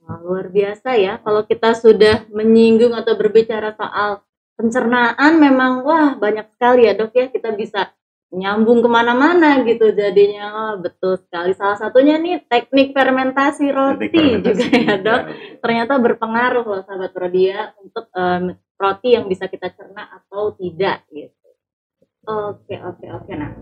Wah, 0.00 0.18
luar 0.24 0.46
biasa 0.48 0.96
ya 0.96 1.20
kalau 1.20 1.44
kita 1.44 1.76
sudah 1.76 2.24
menyinggung 2.32 2.96
atau 2.96 3.12
berbicara 3.12 3.76
soal 3.76 4.24
pencernaan 4.56 5.36
memang 5.36 5.84
wah 5.84 6.16
banyak 6.16 6.48
sekali 6.56 6.88
ya 6.88 6.96
dok 6.96 7.12
ya 7.12 7.28
kita 7.28 7.52
bisa 7.52 7.92
nyambung 8.30 8.78
ke 8.80 8.88
mana-mana 8.88 9.62
gitu 9.66 9.90
jadinya. 9.90 10.54
Wah, 10.54 10.74
betul 10.78 11.18
sekali. 11.18 11.50
Salah 11.54 11.78
satunya 11.78 12.16
nih 12.16 12.46
teknik 12.46 12.94
fermentasi 12.94 13.70
roti 13.74 14.06
Teknik 14.06 14.42
juga 14.46 14.64
fermentasi, 14.66 14.86
ya 14.86 14.96
dok. 15.02 15.20
Ya. 15.20 15.34
ternyata 15.60 15.92
berpengaruh 15.98 16.64
loh 16.64 16.82
sahabat 16.86 17.10
Prodia 17.10 17.74
untuk 17.82 18.06
em, 18.14 18.54
roti 18.78 19.08
yang 19.18 19.26
bisa 19.26 19.50
kita 19.50 19.74
cerna 19.74 20.08
atau 20.22 20.54
tidak 20.54 21.02
gitu. 21.10 21.48
Oke 22.30 22.78
oke 22.78 23.06
oke 23.10 23.32
nah 23.34 23.52